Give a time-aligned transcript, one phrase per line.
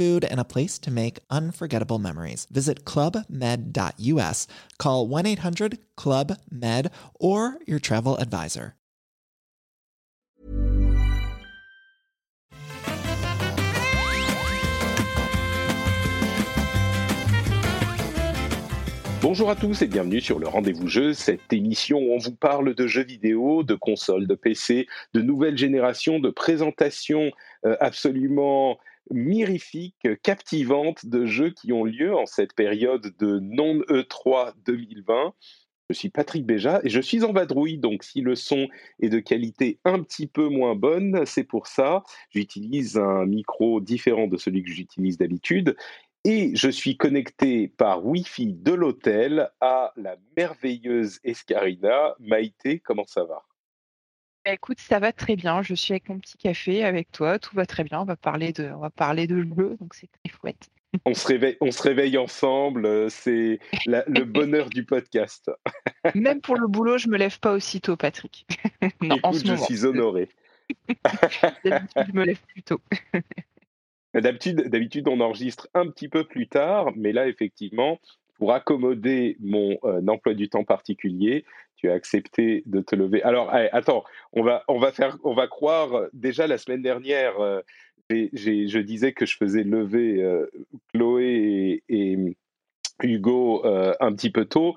[0.00, 2.46] food, and a place to make unforgettable memories.
[2.50, 4.46] Visit clubmed.us,
[4.78, 6.90] call 1 800 Club Med,
[7.20, 8.76] or your travel advisor.
[19.22, 22.74] Bonjour à tous et bienvenue sur le Rendez-vous Jeu, cette émission où on vous parle
[22.74, 27.30] de jeux vidéo, de consoles, de PC, de nouvelles générations, de présentations
[27.66, 28.78] euh, absolument
[29.10, 35.34] mirifique, captivante de jeux qui ont lieu en cette période de non-E3 2020.
[35.90, 38.68] Je suis Patrick Béja et je suis en vadrouille, donc si le son
[39.00, 42.04] est de qualité un petit peu moins bonne, c'est pour ça.
[42.30, 45.76] J'utilise un micro différent de celui que j'utilise d'habitude
[46.24, 52.14] et je suis connecté par Wi-Fi de l'hôtel à la merveilleuse Escarina.
[52.20, 53.49] Maïté, comment ça va?
[54.52, 55.62] Écoute, ça va très bien.
[55.62, 58.00] Je suis avec mon petit café, avec toi, tout va très bien.
[58.00, 60.70] On va parler de, on va parler de jeu, donc c'est très chouette.
[61.04, 62.84] On se réveille, on se réveille ensemble.
[62.86, 65.50] Euh, c'est le bonheur du podcast.
[66.14, 68.46] Même pour le boulot, je me lève pas aussitôt, Patrick.
[69.00, 70.28] non, en ce je suis honoré.
[71.64, 72.80] D'habitude, je me lève plus tôt.
[74.14, 78.00] D'habitude, d'habitude, on enregistre un petit peu plus tard, mais là, effectivement,
[78.40, 81.44] pour accommoder mon euh, emploi du temps particulier,
[81.76, 83.22] tu as accepté de te lever.
[83.22, 84.02] Alors, attends,
[84.32, 85.94] on va, on va faire, on va croire.
[85.94, 87.60] Euh, déjà la semaine dernière, euh,
[88.08, 90.26] je disais que je faisais lever
[90.92, 92.36] Chloé et, et
[93.04, 94.74] Hugo un petit peu tôt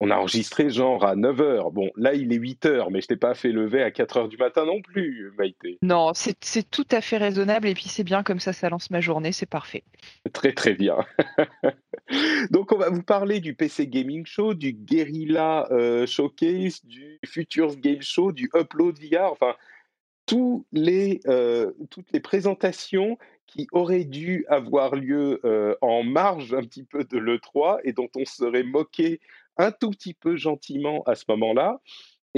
[0.00, 1.72] on a enregistré genre à 9h.
[1.72, 4.66] Bon, là, il est 8h, mais je t'ai pas fait lever à 4h du matin
[4.66, 5.78] non plus, Maïté.
[5.82, 9.00] Non, c'est tout à fait raisonnable et puis c'est bien comme ça, ça lance ma
[9.00, 9.84] journée, c'est parfait.
[10.32, 10.98] Très, très bien.
[12.50, 17.76] Donc, on va vous parler du PC Gaming Show, du Guerrilla euh, Showcase, du Futures
[17.76, 19.54] Game Show, du Upload VR, enfin,
[20.26, 23.16] tous les, euh, toutes les présentations
[23.46, 28.08] qui auraient dû avoir lieu euh, en marge un petit peu de l'E3 et dont
[28.16, 29.20] on serait moqué
[29.56, 31.80] un tout petit peu gentiment à ce moment-là.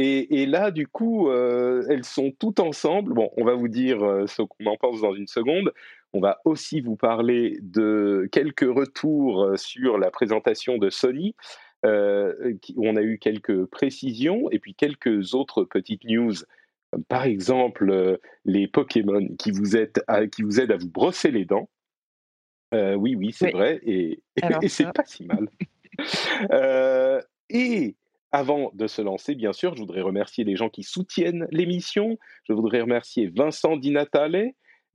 [0.01, 3.15] Et, là, du coup, euh, elles sont toutes ensemble.
[3.15, 5.73] Bon, on va vous dire euh, ce qu'on en pense dans une seconde.
[6.13, 11.35] On va aussi vous parler de quelques retours euh, sur la présentation de Sony.
[11.83, 16.35] on a eu quelques précisions et puis quelques autres petites news,
[17.09, 21.45] par exemple les Pokémon qui vous, aident à, qui vous aident à vous brosser les
[21.45, 21.69] dents.
[22.73, 24.23] oui, oui, c'est vrai, et,
[24.63, 25.49] et c'est pas si mal.
[26.53, 27.21] Euh,
[27.51, 27.97] et
[28.31, 32.17] avant de se lancer, bien sûr, je voudrais remercier les gens qui soutiennent l'émission.
[32.49, 34.53] Je voudrais remercier Vincent Di Natale,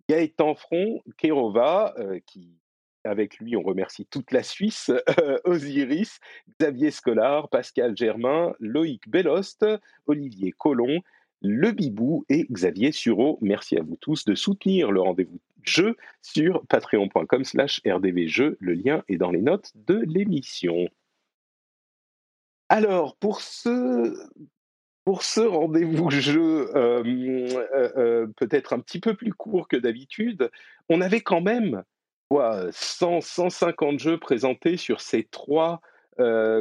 [0.07, 2.57] Gaëtan Front, Kerova, euh, qui,
[3.03, 6.19] avec lui, on remercie toute la Suisse, euh, Osiris,
[6.59, 9.65] Xavier Scolar, Pascal Germain, Loïc Bellost,
[10.07, 11.01] Olivier Collomb,
[11.43, 13.37] Le Bibou et Xavier Sureau.
[13.41, 18.57] Merci à vous tous de soutenir le rendez-vous jeu sur patreon.com slash rdvjeux.
[18.59, 20.87] Le lien est dans les notes de l'émission.
[22.69, 24.17] Alors, pour ce,
[25.03, 30.49] pour ce rendez-vous jeu, euh, euh, euh, peut-être un petit peu plus court que d'habitude,
[30.89, 31.83] on avait quand même
[32.29, 35.81] quoi, 100, 150 jeux présentés sur ces trois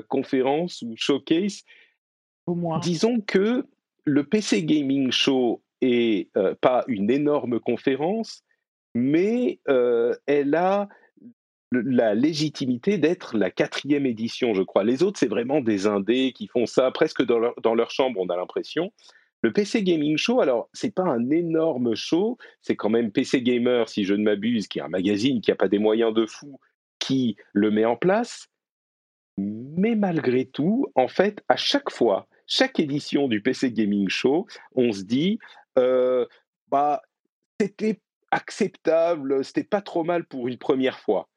[0.09, 1.63] conférences ou showcase.
[2.47, 2.81] Au moins.
[2.81, 3.67] Disons que
[4.05, 6.31] le PC Gaming Show est
[6.61, 8.43] pas une énorme conférence,
[8.95, 9.61] mais
[10.27, 10.89] elle a
[11.73, 14.85] la légitimité d'être la quatrième édition, je crois.
[14.85, 18.21] Les autres, c'est vraiment des indés qui font ça presque dans leur, dans leur chambre,
[18.21, 18.93] on a l'impression.
[19.41, 23.89] Le PC Gaming Show, alors, c'est pas un énorme show, c'est quand même PC Gamer,
[23.89, 26.61] si je ne m'abuse, qui est un magazine qui n'a pas des moyens de fou,
[26.99, 28.49] qui le met en place.
[29.39, 34.93] Mais malgré tout, en fait, à chaque fois, chaque édition du PC Gaming Show, on
[34.93, 35.39] se dit,
[35.79, 36.27] euh,
[36.69, 37.01] bah,
[37.59, 37.99] c'était
[38.31, 41.31] acceptable, c'était pas trop mal pour une première fois.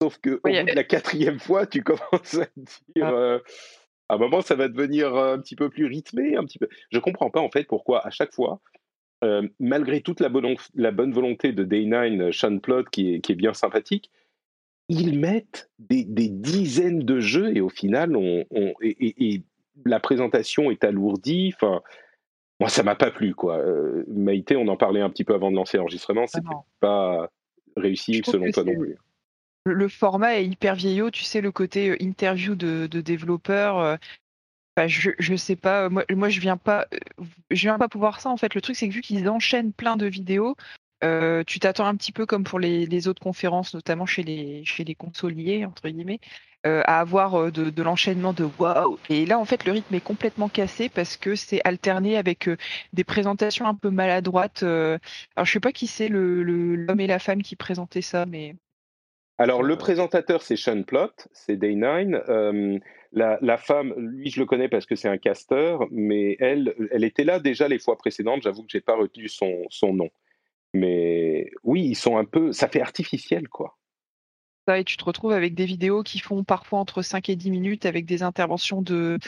[0.00, 2.60] Sauf que au bout de la quatrième fois, tu commences à te
[2.94, 3.12] dire, ah.
[3.12, 3.40] euh,
[4.08, 6.68] à un moment, ça va devenir un petit peu plus rythmé, un petit peu.
[6.92, 8.60] Je comprends pas en fait pourquoi à chaque fois,
[9.24, 13.32] euh, malgré toute la bonne, la bonne volonté de Day9, Sean Plot, qui est, qui
[13.32, 14.12] est bien sympathique,
[14.88, 19.42] ils mettent des, des, dizaines de jeux et au final, on, on et, et,
[19.84, 21.52] la présentation est alourdie.
[21.54, 21.82] Enfin,
[22.60, 23.58] moi, ça m'a pas plu, quoi.
[23.58, 26.46] Euh, Maïté, on en parlait un petit peu avant de lancer l'enregistrement, c'était
[26.80, 27.30] pas
[27.76, 28.96] réussi selon toi non plus.
[29.64, 33.98] Le, format est hyper vieillot, tu sais, le côté interview de, de développeurs.
[34.86, 36.86] je, je sais pas, moi, moi je viens pas,
[37.50, 38.54] je viens pas pouvoir ça en fait.
[38.54, 40.56] Le truc c'est que vu qu'ils enchaînent plein de vidéos,
[41.04, 44.84] euh, tu t'attends un petit peu comme pour les, autres conférences, notamment chez les, chez
[44.84, 46.20] les consoliers, entre guillemets,
[46.66, 48.98] euh, à avoir euh, de, l'enchaînement de waouh.
[49.08, 52.50] Et là, en fait, le rythme est complètement cassé parce que c'est alterné avec
[52.92, 54.62] des présentations un peu maladroites.
[54.62, 54.98] alors,
[55.44, 58.56] je sais pas qui c'est l'homme et la femme qui présentaient ça, mais.
[59.40, 62.80] Alors, le présentateur, c'est Sean Plott, c'est Day9.
[63.12, 67.04] La, la, femme, lui, je le connais parce que c'est un caster, mais elle, elle
[67.04, 68.42] était là déjà les fois précédentes.
[68.42, 70.10] J'avoue que j'ai pas retenu son, son nom.
[70.78, 72.52] Mais oui, ils sont un peu.
[72.52, 73.76] Ça fait artificiel, quoi.
[74.76, 77.86] Et tu te retrouves avec des vidéos qui font parfois entre 5 et 10 minutes
[77.86, 79.18] avec des interventions de,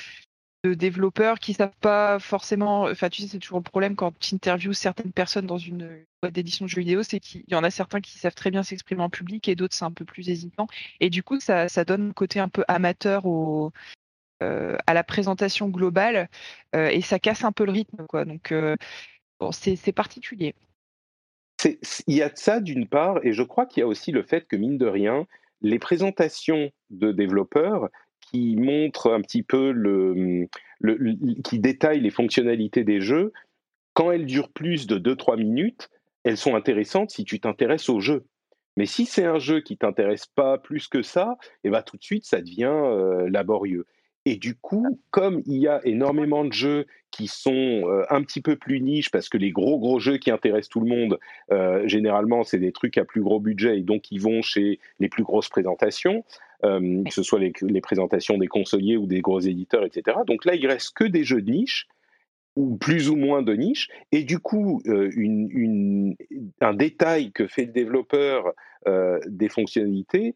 [0.62, 2.82] développeurs qui savent pas forcément.
[2.82, 6.34] Enfin, tu sais, c'est toujours le problème quand tu interviews certaines personnes dans une boîte
[6.34, 9.02] d'édition de jeux vidéo, c'est qu'il y en a certains qui savent très bien s'exprimer
[9.02, 10.66] en public et d'autres c'est un peu plus hésitant.
[11.00, 13.24] Et du coup, ça, donne un côté un peu amateur
[14.42, 16.28] euh, à la présentation globale
[16.76, 18.26] euh, et ça casse un peu le rythme, quoi.
[18.26, 18.76] Donc, euh,
[19.52, 20.54] c'est particulier
[21.64, 24.46] il y a ça d'une part, et je crois qu'il y a aussi le fait
[24.46, 25.26] que, mine de rien,
[25.62, 27.88] les présentations de développeurs
[28.20, 30.46] qui montrent un petit peu le,
[31.44, 33.32] qui détaillent les fonctionnalités des jeux,
[33.94, 35.90] quand elles durent plus de 2-3 minutes,
[36.24, 38.24] elles sont intéressantes si tu t'intéresses au jeu.
[38.76, 41.96] Mais si c'est un jeu qui t'intéresse pas plus que ça, et eh ben tout
[41.96, 43.86] de suite ça devient euh, laborieux.
[44.30, 48.40] Et du coup, comme il y a énormément de jeux qui sont euh, un petit
[48.40, 51.18] peu plus niches, parce que les gros gros jeux qui intéressent tout le monde,
[51.50, 55.08] euh, généralement, c'est des trucs à plus gros budget et donc ils vont chez les
[55.08, 56.24] plus grosses présentations,
[56.64, 60.18] euh, que ce soit les, présentations des consoliers ou des gros éditeurs, etc.
[60.28, 61.88] Donc là, il reste que des jeux de niche
[62.54, 66.14] ou plus ou moins de niche, et du coup, une,
[66.60, 68.52] un détail que fait le développeur
[69.26, 70.34] des fonctionnalités,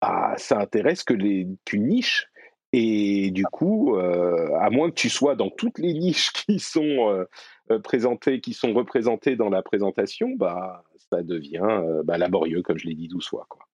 [0.00, 1.14] ah, ça intéresse que
[1.64, 2.28] qu'une niche
[2.76, 6.82] et du coup, euh, à moins que tu sois dans toutes les niches qui sont
[6.82, 7.24] euh,
[7.70, 12.88] euh, présentées, qui sont représentées dans la présentation, bah, ça devient bah, laborieux, comme je
[12.88, 13.46] l'ai dit douze fois.
[13.48, 13.68] Quoi.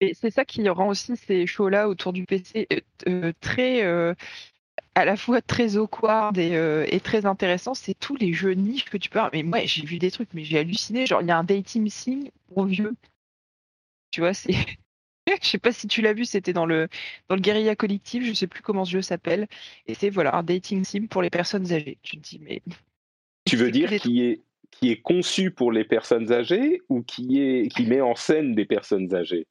[0.00, 2.68] Et c'est ça qui rend aussi ces shows-là autour du PC
[3.40, 3.82] très,
[4.94, 6.52] à la fois très awkward et,
[6.88, 7.74] et très intéressant.
[7.74, 9.32] C'est tous les jeux niches que tu peux avoir.
[9.32, 11.06] Mais moi, j'ai vu des trucs, mais j'ai halluciné.
[11.06, 12.94] Genre, il y a un dating sim pour vieux.
[14.12, 14.54] Tu vois, c'est
[15.42, 16.88] je sais pas si tu l'as vu, c'était dans le
[17.28, 19.48] dans le guérilla collectif, je sais plus comment ce jeu s'appelle,
[19.86, 21.98] et c'est voilà un dating sim pour les personnes âgées.
[22.02, 22.62] Tu te dis mais
[23.44, 27.68] tu veux dire qui est qui est conçu pour les personnes âgées ou qui est
[27.68, 29.46] qui met en scène des personnes âgées?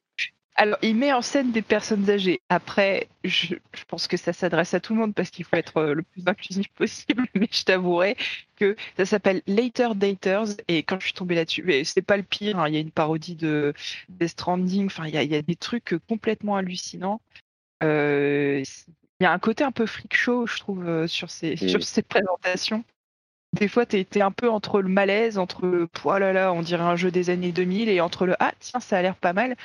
[0.56, 2.40] Alors, il met en scène des personnes âgées.
[2.48, 3.56] Après, je,
[3.88, 6.22] pense que ça s'adresse à tout le monde parce qu'il faut être euh, le plus
[6.26, 8.16] inclusif possible, mais je t'avouerai
[8.56, 12.60] que ça s'appelle Later Daters et quand je suis tombée là-dessus, c'est pas le pire,
[12.60, 13.74] hein, il y a une parodie de
[14.08, 17.20] Death Stranding, enfin, il y a, des trucs complètement hallucinants.
[17.82, 18.62] Euh,
[19.20, 21.82] il y a un côté un peu freak show, je trouve, euh, sur ces, sur
[21.82, 22.84] ces présentations.
[23.54, 26.62] Des fois, tu es, un peu entre le malaise, entre le oh là là, on
[26.62, 29.32] dirait un jeu des années 2000, et entre le ah, tiens, ça a l'air pas
[29.32, 29.56] mal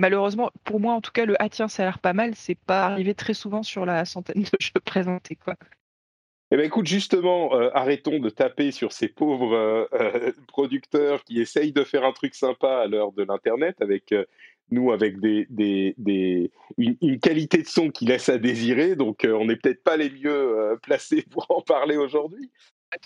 [0.00, 2.58] malheureusement, pour moi en tout cas, le ah tiens, ça a l'air pas mal, c'est
[2.58, 5.36] pas arrivé très souvent sur la centaine de jeux présentés.
[5.36, 5.54] Quoi.
[6.52, 11.40] Eh ben écoute, justement, euh, arrêtons de taper sur ces pauvres euh, euh, producteurs qui
[11.40, 14.14] essayent de faire un truc sympa à l'heure de l'Internet avec
[14.70, 18.94] nous, avec des, des, une, qualité de son qui laisse à désirer.
[18.94, 22.50] Donc, on n'est peut-être pas les mieux placés pour en parler aujourd'hui.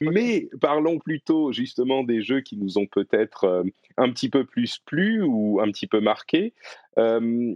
[0.01, 3.63] Mais parlons plutôt justement des jeux qui nous ont peut-être euh,
[3.97, 6.55] un petit peu plus plu ou un petit peu marqué.
[6.99, 7.55] Euh,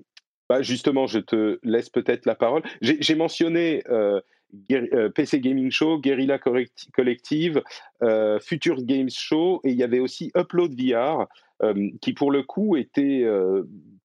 [0.48, 2.62] bah justement, je te laisse peut-être la parole.
[2.82, 4.20] J'ai mentionné euh,
[5.14, 7.62] PC Gaming Show, Guerrilla Collective,
[8.42, 11.26] Future Games Show, et il y avait aussi Upload VR,
[12.02, 13.24] qui pour le coup était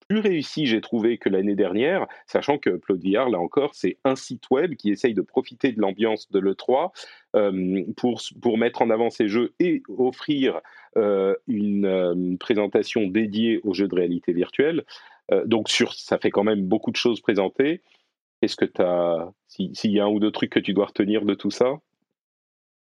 [0.09, 4.15] plus réussi, j'ai trouvé, que l'année dernière, sachant que Upload VR, là encore, c'est un
[4.15, 6.91] site web qui essaye de profiter de l'ambiance de l'E3
[7.35, 10.61] euh, pour, pour mettre en avant ses jeux et offrir
[10.97, 14.83] euh, une, euh, présentation dédiée aux jeux de réalité virtuelle.
[15.45, 17.83] donc, sur, ça fait quand même beaucoup de choses présentées.
[18.41, 19.31] Est-ce que tu as.
[19.47, 21.79] S'il y a un ou deux trucs que tu dois retenir de tout ça?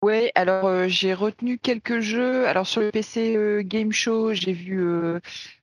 [0.05, 2.47] Oui, alors j'ai retenu quelques jeux.
[2.47, 4.85] Alors sur le PC Game Show, j'ai vu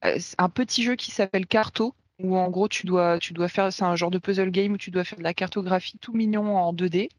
[0.01, 3.83] un petit jeu qui s'appelle Carto, où en gros tu dois, tu dois faire, c'est
[3.83, 6.73] un genre de puzzle game où tu dois faire de la cartographie tout mignon en
[6.73, 7.09] 2D.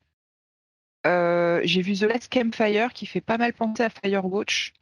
[1.05, 4.73] j'ai vu The Last Campfire qui fait pas mal penser à Firewatch,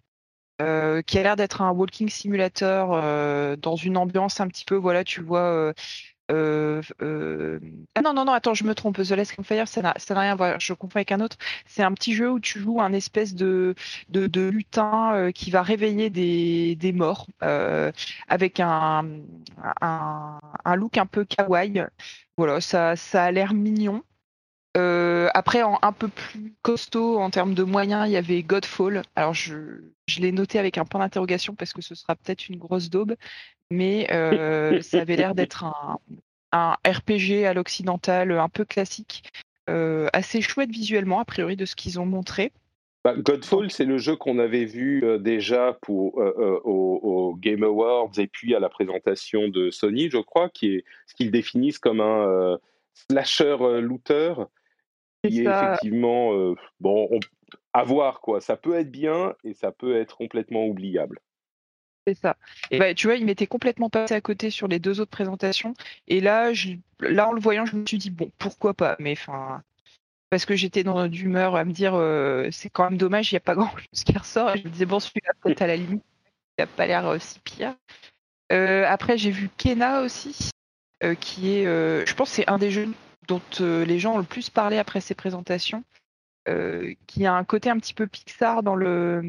[0.59, 5.21] qui a l'air d'être un walking simulator dans une ambiance un petit peu, voilà, tu
[5.21, 5.75] vois
[6.31, 6.83] euh,
[7.95, 8.97] ah non, non, non, attends, je me trompe.
[9.03, 10.61] The Last Campfire, ça n'a rien à voir.
[10.61, 11.37] Je confonds avec un autre.
[11.67, 13.75] C'est un petit jeu où tu joues un espèce de,
[14.09, 17.27] de, lutin qui va réveiller des, des morts
[18.29, 19.07] avec un,
[19.81, 21.85] un, un, look un peu kawaii.
[22.37, 24.03] Voilà, ça, ça a l'air mignon.
[24.77, 29.03] Euh, après, un peu plus costaud en termes de moyens, il y avait Godfall.
[29.17, 29.55] Alors, je,
[30.19, 33.17] l'ai noté avec un point d'interrogation parce que ce sera peut-être une grosse daube,
[33.71, 35.99] mais euh, ça avait l'air d'être un,
[36.53, 39.25] un, RPG à l'occidental un peu classique,
[39.69, 42.53] euh, assez chouette visuellement, a priori, de ce qu'ils ont montré.
[43.03, 48.55] Bah, Godfall, c'est le jeu qu'on avait vu déjà pour, au, Game Awards et puis
[48.55, 52.59] à la présentation de Sony, je crois, qui est ce qu'ils définissent comme un
[52.93, 54.35] slasher looter
[55.29, 57.09] qui est effectivement, euh, bon,
[57.73, 58.41] à voir quoi.
[58.41, 61.21] Ça peut être bien et ça peut être complètement oubliable.
[62.07, 62.37] C'est ça.
[62.71, 65.75] Et bah, tu vois, il m'était complètement passé à côté sur les deux autres présentations.
[66.09, 68.97] Et là, je, là, en le voyant, je me suis dit, bon, pourquoi pas?
[68.99, 69.62] Mais enfin,
[70.31, 73.39] parce que j'étais dans d'humeur à me dire, euh, c'est quand même dommage, il n'y
[73.39, 74.50] a pas grand-chose qui ressort.
[74.50, 76.03] Et je me disais, bon, celui-là, peut-être à la limite,
[76.59, 77.77] il n'a pas l'air euh, si pire.
[78.49, 80.50] après, j'ai vu Kena aussi,
[81.21, 82.89] qui est, je pense, c'est un des jeux
[83.31, 85.85] dont euh, les gens ont le plus parlé après ces présentations,
[86.49, 89.23] euh, qui a un côté un petit peu Pixar dans le,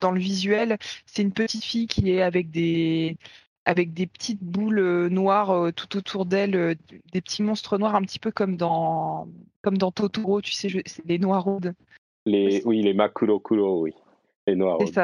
[0.00, 0.76] dans le visuel.
[1.06, 3.16] C'est une petite fille qui est avec des,
[3.64, 6.76] avec des petites boules euh, noires tout autour d'elle,
[7.12, 9.26] des petits monstres noirs, un petit peu comme dans,
[9.62, 10.68] comme dans Totoro, tu sais,
[11.06, 11.74] les Noiroudes.
[12.26, 13.94] Les, oui, les Makurokuro, oui.
[14.46, 15.02] Les Noiroudes.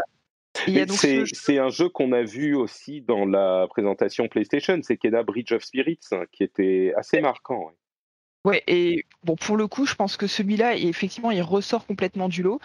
[1.33, 5.65] C'est un jeu qu'on a vu aussi dans la présentation PlayStation, c'est Kena Bridge of
[5.65, 7.67] Spirits, hein, qui était assez marquant.
[7.67, 7.75] Ouais,
[8.67, 12.61] et bon, pour le coup, je pense que celui-là, effectivement, il ressort complètement du lot,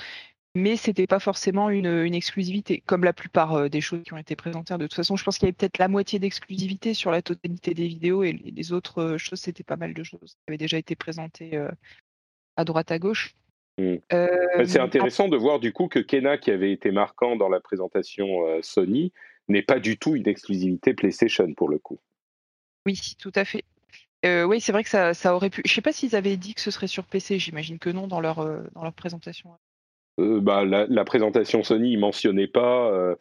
[0.56, 4.38] mais c'était pas forcément une, exclusivité, comme la plupart euh, des choses qui ont été
[4.38, 4.74] présentées.
[4.78, 7.74] De toute façon, je pense qu'il y avait peut-être la moitié d'exclusivité sur la totalité
[7.74, 10.78] des vidéos, et les autres euh, choses, c'était pas mal de choses qui avaient déjà
[10.78, 11.70] été présentées euh,
[12.56, 13.36] à droite à gauche.
[13.78, 13.96] Mmh.
[14.64, 18.46] C'est intéressant de voir du coup que Kena, qui avait été marquant dans la présentation
[18.62, 19.12] Sony,
[19.50, 22.00] n'est pas du tout une exclusivité PlayStation pour le coup.
[22.86, 23.66] Oui, tout à fait.
[24.26, 25.62] Euh, oui, c'est vrai que ça, ça, aurait pu.
[25.66, 27.38] Je sais pas s'ils avaient dit que ce serait sur PC.
[27.38, 29.52] J'imagine que non dans leur euh, dans leur présentation.
[30.20, 33.16] Euh, bah, la, présentation Sony, ils mentionnaient pas.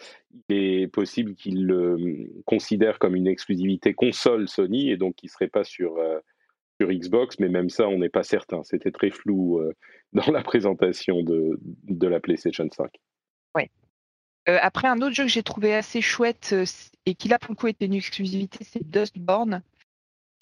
[0.48, 5.48] il est possible qu'ils le considèrent comme une exclusivité console Sony et donc il serait
[5.48, 5.98] pas sur
[6.80, 7.38] sur Xbox.
[7.38, 8.62] Mais même ça, on n'est pas certain.
[8.62, 9.60] C'était très flou
[10.12, 12.88] dans la présentation de de la PlayStation 5.
[13.56, 13.68] Ouais.
[14.46, 16.54] après, un autre jeu que j'ai trouvé assez chouette
[17.04, 19.62] et qui là pour le coup était une exclusivité, c'est Dustborn.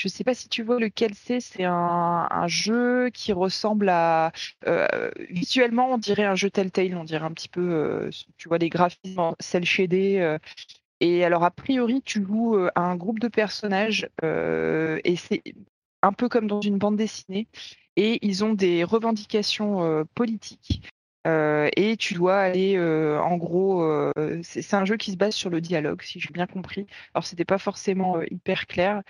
[0.02, 1.38] Je ne sais pas si tu vois lequel c'est.
[1.38, 4.32] C'est un, jeu qui ressemble à.
[4.66, 6.96] Euh, visuellement, on dirait un jeu Telltale.
[6.96, 7.60] On dirait un petit peu.
[7.60, 10.18] Euh, tu vois, les graphismes cel shadé.
[10.18, 10.38] Euh.
[10.98, 14.08] et alors, a priori, tu joues un groupe de personnages.
[14.24, 15.42] et c'est
[16.02, 17.46] un peu comme dans une bande dessinée.
[17.94, 20.82] Et ils ont des revendications politiques.
[21.26, 22.76] et tu dois aller,
[23.20, 23.88] en gros,
[24.42, 26.88] c'est un jeu qui se base sur le dialogue, si j'ai bien compris.
[27.14, 29.02] Alors, c'était pas forcément hyper clair,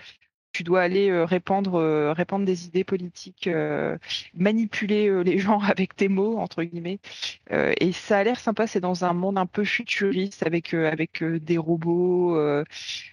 [0.53, 3.97] tu dois aller euh, répandre, euh, répandre des idées politiques, euh,
[4.35, 6.99] manipuler les gens avec tes mots, entre guillemets.
[7.51, 11.57] et ça a l'air sympa, c'est dans un monde un peu futuriste avec, avec des
[11.57, 12.37] robots.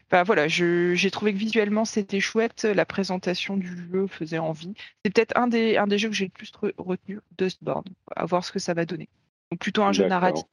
[0.06, 4.74] Enfin, voilà, j'ai trouvé que visuellement c'était chouette, la présentation du jeu faisait envie.
[5.04, 8.44] C'est peut-être un des, un des jeux que j'ai le plus retenu, Dustborn, à voir
[8.44, 9.08] ce que ça va donner.
[9.50, 10.44] Donc plutôt un jeu narratif.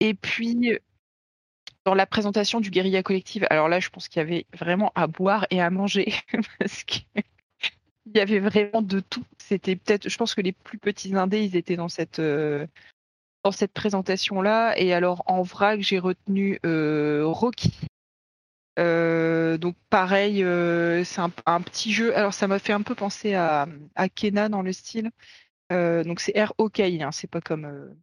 [0.00, 0.78] Et puis,
[1.84, 5.06] dans la présentation du guérilla collective, alors là, je pense qu'il y avait vraiment à
[5.06, 6.14] boire et à manger
[6.58, 7.04] parce qu'il
[8.14, 9.24] y avait vraiment de tout.
[9.38, 12.66] C'était peut-être, je pense que les plus petits indés, ils étaient dans cette euh,
[13.44, 14.78] dans cette présentation-là.
[14.78, 17.72] Et alors en vrac, j'ai retenu euh, Rocky.
[18.78, 20.38] Euh, donc pareil,
[21.04, 22.16] c'est un, petit jeu.
[22.16, 25.10] Alors ça m'a fait un peu penser à, à Kena dans le style.
[25.70, 27.94] donc c'est R O K hein, c'est pas comme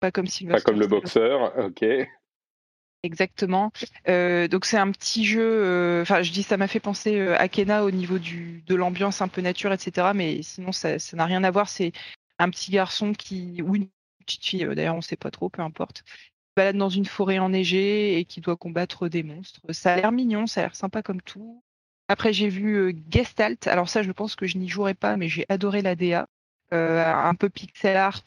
[0.00, 1.84] pas comme Pas comme le boxeur, ok.
[3.04, 3.70] Exactement.
[4.08, 5.40] Euh, donc c'est un petit jeu.
[5.42, 8.74] Euh, enfin, je dis ça m'a fait penser euh, à Kena au niveau du de
[8.74, 10.08] l'ambiance un peu nature, etc.
[10.14, 11.68] Mais sinon ça n'a rien à voir.
[11.68, 11.92] C'est
[12.38, 13.88] un petit garçon qui ou une
[14.26, 14.66] petite fille.
[14.74, 16.02] D'ailleurs, on sait pas trop, peu importe.
[16.02, 19.60] Qui balade dans une forêt enneigée et qui doit combattre des monstres.
[19.70, 21.62] Ça a l'air mignon, ça a l'air sympa comme tout.
[22.08, 23.68] Après, j'ai vu Gestalt.
[23.68, 26.26] Alors ça, je pense que je n'y jouerai pas, mais j'ai adoré la DA.
[26.72, 28.24] un peu pixel art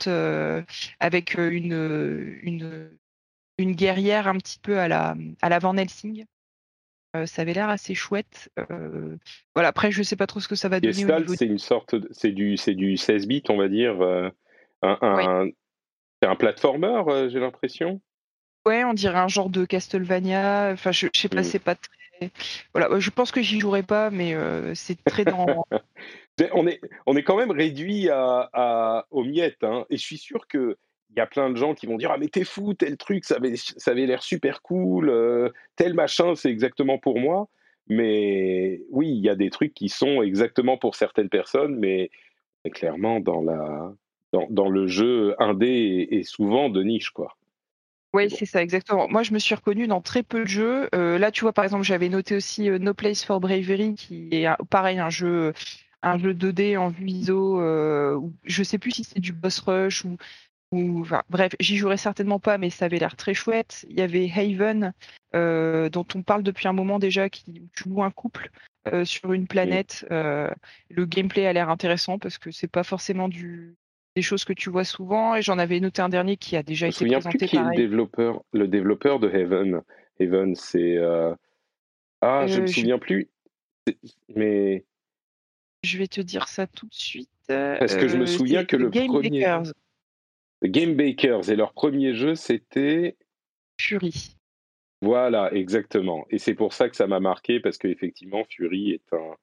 [1.00, 2.92] avec une, une
[3.62, 6.26] une guerrière un petit peu à la, à la Van Helsing.
[7.16, 8.50] Euh, ça avait l'air assez chouette.
[8.58, 9.18] Euh,
[9.54, 10.94] voilà, après, je sais pas trop ce que ça va donner.
[10.94, 14.02] Gestalt, c'est une sorte, c'est du, c'est du 16 bits, on va dire.
[14.02, 14.30] Euh,
[14.82, 15.48] un,
[16.22, 18.00] C'est un platformer, j'ai l'impression.
[18.66, 20.72] Ouais, on dirait un genre de Castlevania.
[20.72, 21.46] Enfin, je, je sais pas, mm.
[21.46, 22.32] c'est pas très,
[22.74, 24.36] voilà, je pense que j'y jouerai pas, mais
[24.76, 25.66] c'est très dans.
[26.54, 30.48] on est, on est quand même réduit à, aux miettes, hein, et je suis sûr
[30.48, 30.78] que
[31.12, 33.26] il y a plein de gens qui vont dire ah mais t'es fou tel truc
[33.26, 37.50] ça avait ça avait l'air super cool tel machin c'est exactement pour moi
[37.88, 42.10] mais oui il y a des trucs qui sont exactement pour certaines personnes mais
[42.74, 43.94] clairement dans la
[44.32, 47.36] dans, dans le jeu indé et, souvent de niche quoi
[48.14, 49.08] oui, c'est ça, exactement.
[49.08, 50.90] Moi, je me suis reconnue dans très peu de jeux.
[50.94, 54.28] Euh, là, tu vois, par exemple, j'avais noté aussi euh, No Place for Bravery, qui
[54.34, 55.54] est pareil, un jeu,
[56.02, 57.62] un jeu 2D en vue ISO.
[57.62, 60.18] Euh, je sais plus si c'est du boss rush ou,
[60.72, 63.86] ou enfin, bref, j'y jouerai certainement pas, mais ça avait l'air très chouette.
[63.90, 64.94] Il y avait Haven,
[65.36, 68.50] euh, dont on parle depuis un moment déjà, qui tu joues un couple
[69.04, 70.06] sur une planète.
[70.10, 73.76] le gameplay a l'air intéressant parce que c'est pas forcément du
[74.16, 75.36] des choses que tu vois souvent.
[75.36, 77.38] Et j'en avais noté un dernier qui a déjà été présenté.
[77.38, 79.82] Plus qui est le développeur, le développeur de Heaven.
[80.20, 81.34] Heaven, c'est euh,
[82.22, 83.30] ah, je ne me euh, souviens plus.
[84.36, 84.86] Mais
[85.84, 87.30] je vais te dire ça tout de suite.
[87.48, 89.42] Parce que je me euh, souviens que le Game premier.
[89.42, 89.74] Bakers.
[90.64, 93.18] Game Bakers et leur premier jeu c'était
[93.80, 94.36] Fury.
[95.04, 96.26] Voilà, exactement.
[96.30, 99.36] Et c'est pour ça que ça m'a marqué parce qu'effectivement Fury est un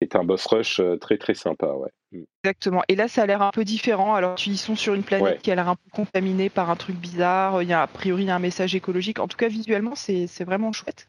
[0.00, 1.90] est un boss rush euh, très très sympa, ouais.
[2.12, 2.22] Mm.
[2.44, 2.82] Exactement.
[2.88, 4.14] Et là, ça a l'air un peu différent.
[4.14, 6.96] Alors, ils sont sur une planète qui a l'air un peu contaminée par un truc
[6.96, 7.62] bizarre.
[7.62, 9.18] Il y a a priori un message écologique.
[9.18, 11.08] En tout cas, visuellement, c'est vraiment chouette.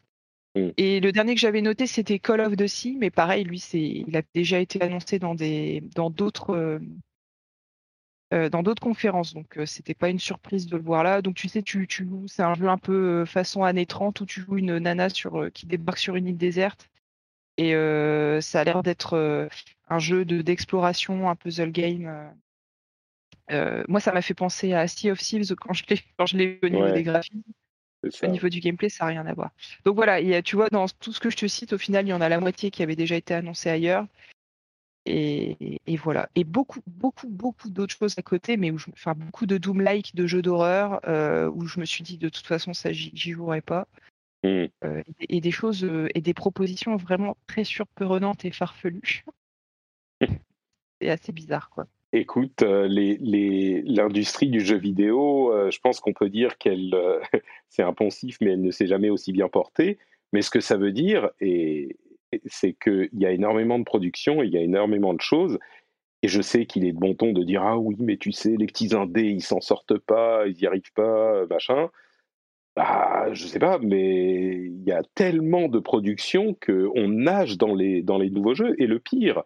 [0.56, 0.68] Mm.
[0.76, 3.80] Et le dernier que j'avais noté, c'était Call of the Sea, mais pareil, lui, c'est,
[3.80, 6.78] il a déjà été annoncé dans des, dans d'autres, euh,
[8.50, 11.20] dans d'autres conférences, donc c'était pas une surprise de le voir là.
[11.22, 14.40] Donc tu sais, tu, tu c'est un jeu un peu façon années 30 où tu
[14.40, 16.88] joues une nana sur, qui débarque sur une île déserte
[17.56, 19.48] et euh, ça a l'air d'être euh,
[19.88, 22.32] un jeu d'exploration, un puzzle game.
[23.50, 26.36] Euh, moi, ça m'a fait penser à Sea of Thieves quand je l'ai quand je
[26.36, 27.42] l'ai au niveau des graphismes.
[28.24, 29.52] Au niveau du gameplay, ça n'a rien à voir.
[29.84, 32.12] Donc voilà, tu vois, dans tout ce que je te cite, au final, il y
[32.12, 34.06] en a la moitié qui avait déjà été annoncé ailleurs.
[35.04, 35.56] Et,
[35.96, 36.28] voilà.
[36.34, 40.14] Et beaucoup, beaucoup, beaucoup d'autres choses à côté, mais où je, enfin, beaucoup de Doom-like,
[40.14, 41.00] de jeux d'horreur,
[41.54, 43.88] où je me suis dit de toute façon, ça, j'y jouerai pas.
[44.44, 44.64] Mmh.
[44.84, 49.24] Euh, et, des choses euh, et des propositions vraiment très surprenantes et farfelues.
[51.00, 51.86] c'est assez bizarre, quoi.
[52.14, 56.94] Écoute, euh, l'industrie du jeu vidéo, je pense qu'on peut dire qu'elle,
[57.70, 59.98] c'est impensif, mais elle ne s'est jamais aussi bien portée.
[60.34, 61.96] Mais ce que ça veut dire, et,
[62.46, 65.58] c'est qu'il y a énormément de production, il y a énormément de choses.
[66.22, 68.56] Et je sais qu'il est de bon ton de dire ah oui, mais tu sais,
[68.56, 71.90] les petits indés, ils s'en sortent pas, ils n'y arrivent pas, machin.
[72.76, 78.02] Bah, je sais pas, mais il y a tellement de productions qu'on nage dans les,
[78.02, 78.74] dans les nouveaux jeux.
[78.78, 79.42] Et le pire,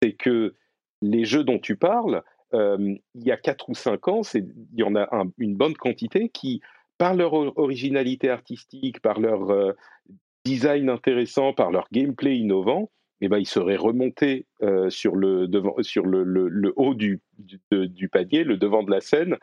[0.00, 0.54] c'est que
[1.02, 2.22] les jeux dont tu parles,
[2.54, 6.60] il y a 4 ou 5 ans, il y en a une bonne quantité qui,
[6.98, 9.74] par leur originalité artistique, par leur
[10.44, 14.46] design intéressant, par leur gameplay innovant, eh ben, ils seraient remontés
[14.88, 19.00] sur, le, devant, sur le, le, haut du, du, du, panier, le devant de la
[19.00, 19.36] scène,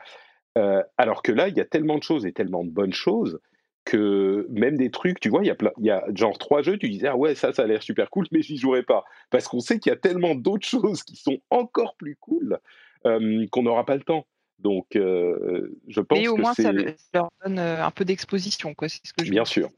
[0.58, 3.40] euh, alors que là, il y a tellement de choses et tellement de bonnes choses
[3.84, 6.76] que même des trucs, tu vois, il y a, il y a genre trois jeux,
[6.76, 9.04] tu disais, ah ouais, ça, ça a l'air super cool, mais j'y jouerai pas.
[9.30, 12.58] Parce qu'on sait qu'il y a tellement d'autres choses qui sont encore plus cool
[13.06, 14.26] euh, qu'on n'aura pas le temps.
[14.58, 18.90] Donc, euh, je pense Et au moins, ça leur donne un peu d'exposition, quoi.
[18.90, 19.70] C'est ce que je Bien sûr.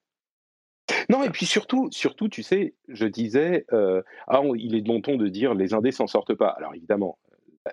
[1.08, 5.16] Non, et puis surtout, surtout, tu sais, je disais, ah, il est de mon ton
[5.16, 6.48] de dire les indés s'en sortent pas.
[6.48, 7.18] Alors évidemment,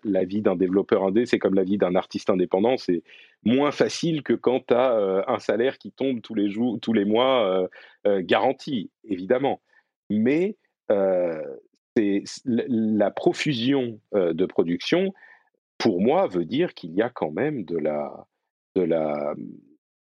[0.04, 3.04] la vie d'un développeur indé, c'est comme la vie d'un artiste indépendant, c'est
[3.44, 6.94] moins facile que quand tu as euh, un salaire qui tombe tous les jours, tous
[6.94, 7.68] les mois, euh,
[8.08, 9.62] euh, garanti, évidemment.
[10.10, 10.58] Mais
[11.96, 15.14] c'est la profusion de production,
[15.78, 18.26] pour moi, veut dire qu'il y a quand même de la,
[18.76, 19.36] de la,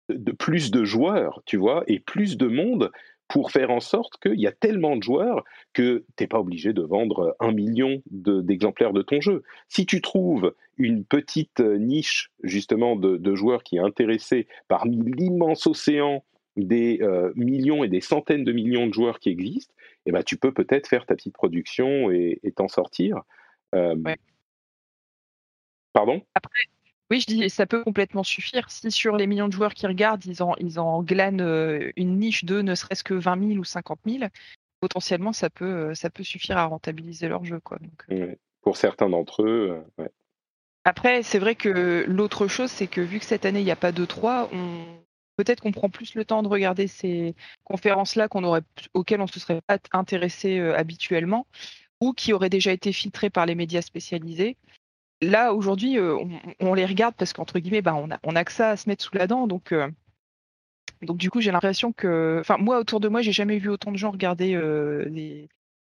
[0.09, 2.91] de plus de joueurs, tu vois, et plus de monde
[3.29, 6.73] pour faire en sorte qu'il y a tellement de joueurs que tu n'es pas obligé
[6.73, 9.43] de vendre un million d'exemplaires de, ton jeu.
[9.69, 16.23] Si tu trouves une petite niche justement de, joueurs qui est intéressée parmi l'immense océan
[16.57, 19.73] des euh, millions et des centaines de millions de joueurs qui existent,
[20.07, 23.21] eh ben, tu peux peut-être faire ta petite production et t'en sortir.
[23.75, 23.95] Euh,
[25.93, 26.21] pardon?
[27.11, 28.69] Oui, je dis, ça peut complètement suffire.
[28.69, 32.19] Si sur les millions de joueurs qui regardent, ils en, ils en glanent euh, une
[32.19, 34.25] niche de ne serait-ce que 20 000 ou 50 000,
[34.79, 37.59] potentiellement, ça peut, euh, ça peut suffire à rentabiliser leur jeu.
[37.61, 37.79] Quoi.
[38.11, 38.35] Euh.
[38.61, 39.83] Pour certains d'entre eux,
[40.83, 43.75] Après, c'est vrai que l'autre chose, c'est que vu que cette année, il n'y a
[43.75, 44.85] pas de 3, on...
[45.35, 48.61] peut-être qu'on prend plus le temps de regarder ces conférences-là qu'on aurait,
[48.93, 51.47] auxquelles on ne se serait pas intéressé habituellement
[52.01, 54.57] ou qui auraient déjà été filtrées par les médias spécialisés
[55.21, 56.17] là, aujourd'hui, euh,
[56.59, 58.89] on, les regarde parce qu'entre guillemets, bah, on, a, on a que ça à se
[58.89, 59.47] mettre sous la dent.
[59.47, 59.89] Donc, euh,
[61.01, 63.91] Donc du coup, j'ai l'impression que, enfin moi autour de moi, j'ai jamais vu autant
[63.91, 64.55] de gens regarder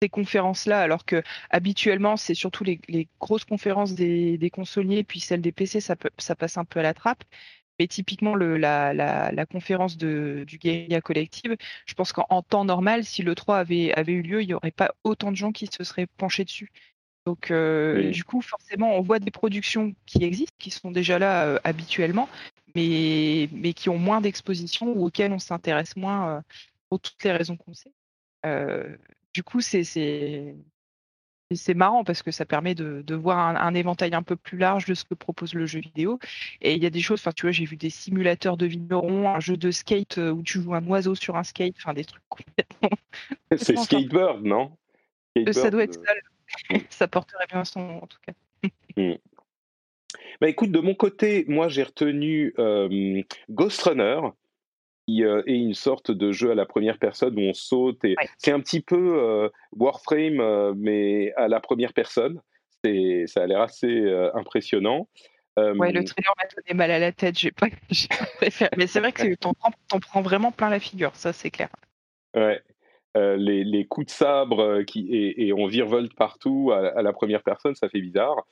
[0.01, 2.79] ces conférences-là, alors que habituellement, c'est surtout les,
[3.19, 7.23] grosses conférences des, consoliers, puis celles des PC, ça, passe un peu à la trappe.
[7.79, 13.23] Mais typiquement, la, la, conférence de, du Guérilla Collective, je pense qu'en temps normal, si
[13.23, 15.83] le 3 avait, avait eu lieu, il n'y aurait pas autant de gens qui se
[15.83, 16.71] seraient penchés dessus.
[17.29, 21.45] Donc, euh, du coup, forcément, on voit des productions qui existent, qui sont déjà là
[21.45, 22.27] euh, habituellement,
[22.73, 26.41] mais, mais qui ont moins d'exposition ou auxquelles on s'intéresse moins euh,
[26.89, 27.91] pour toutes les raisons qu'on sait.
[29.31, 30.55] du coup, c'est
[31.75, 35.03] marrant parce que ça permet de, voir un, éventail un peu plus large de ce
[35.03, 36.17] que propose le jeu vidéo.
[36.63, 39.29] Et il y a des choses, enfin tu vois, j'ai vu des simulateurs de vignerons,
[39.29, 42.23] un jeu de skate où tu joues un oiseau sur un skate, enfin des trucs
[42.29, 42.97] complètement.
[43.55, 44.71] C'est Skateboard, non?
[45.51, 46.11] Ça doit être ça.
[46.89, 48.33] ça porterait bien son en tout cas.
[48.97, 49.15] Hmm.
[50.41, 54.19] Bah écoute, de mon côté, moi j'ai retenu euh, Ghost Runner,
[55.09, 58.03] euh, et une sorte de jeu à la première personne où on saute.
[58.05, 62.41] Et C'est un petit peu euh, Warframe, mais à la première personne.
[62.83, 65.09] Ça a l'air assez impressionnant.
[65.57, 67.67] Ouais, le trailer m'a donné mal à la tête, j'ai pas,
[68.37, 68.71] préféré.
[68.77, 71.67] Mais c'est vrai que t'en prends, prends vraiment plein la figure, ça c'est clair.
[72.33, 72.61] Ouais.
[73.15, 77.89] Les, les, coups de sabre qui, et, on virevolte partout à, la première personne, ça
[77.89, 78.45] fait bizarre.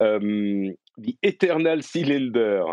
[0.00, 2.64] The Eternal Cylinder,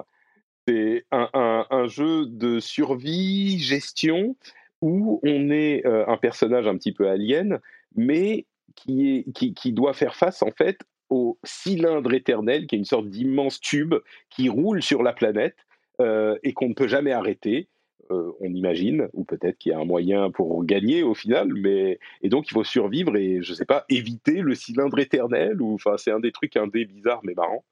[0.68, 4.36] c'est un, jeu de survie, gestion,
[4.82, 7.60] où on est euh, un personnage un petit peu alien,
[7.96, 12.86] mais qui, est, qui, doit faire face en fait au cylindre éternel, qui est une
[12.86, 13.96] sorte d'immense tube
[14.30, 15.58] qui roule sur la planète
[16.00, 17.68] euh, et qu'on ne peut jamais arrêter.
[18.12, 21.98] Euh, on imagine, ou peut-être qu'il y a un moyen pour gagner au final, mais
[22.22, 25.96] et donc il faut survivre et je sais pas éviter le cylindre éternel ou enfin
[25.98, 27.64] c'est un des trucs un des bizarres mais marrants.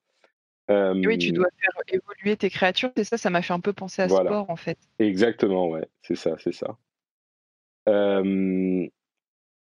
[0.69, 4.04] Oui, tu dois faire évoluer tes créatures, c'est ça, ça m'a fait un peu penser
[4.04, 4.78] à sport en fait.
[4.99, 6.78] Exactement, ouais, c'est ça, c'est ça.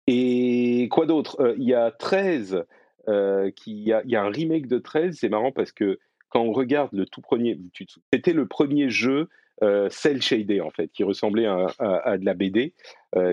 [0.08, 1.56] et quoi d'autre?
[1.58, 2.66] Il y a 13,
[3.56, 6.42] qui, il y, a, y a un remake de 13, c'est marrant parce que quand
[6.42, 7.58] on regarde le tout premier,
[8.14, 9.30] c'était le premier jeu
[9.90, 12.74] cel shaded en fait, qui ressemblait à, de la BD,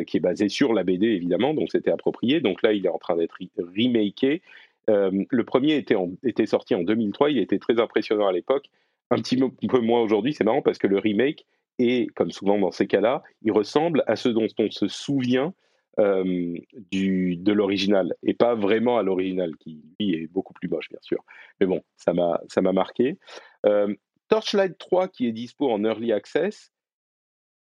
[0.06, 2.40] qui est basé sur la BD évidemment, donc c'était approprié.
[2.40, 4.42] Donc là, il est en train d'être remaké
[4.88, 8.66] euh, le premier était, sorti en 2003, il était très impressionnant à l'époque,
[9.10, 9.36] un petit
[9.68, 11.46] peu moins aujourd'hui, c'est marrant parce que le remake
[11.78, 15.54] est, comme souvent dans ces cas-là, il ressemble à ce dont on se souvient
[15.98, 16.54] euh,
[16.90, 20.98] du, de l'original et pas vraiment à l'original qui lui est beaucoup plus moche bien
[21.00, 21.24] sûr.
[21.60, 23.16] Mais bon, ça m'a ça m'a marqué.
[23.64, 23.94] Euh,
[24.28, 26.72] Torchlight 3 qui est dispo en early access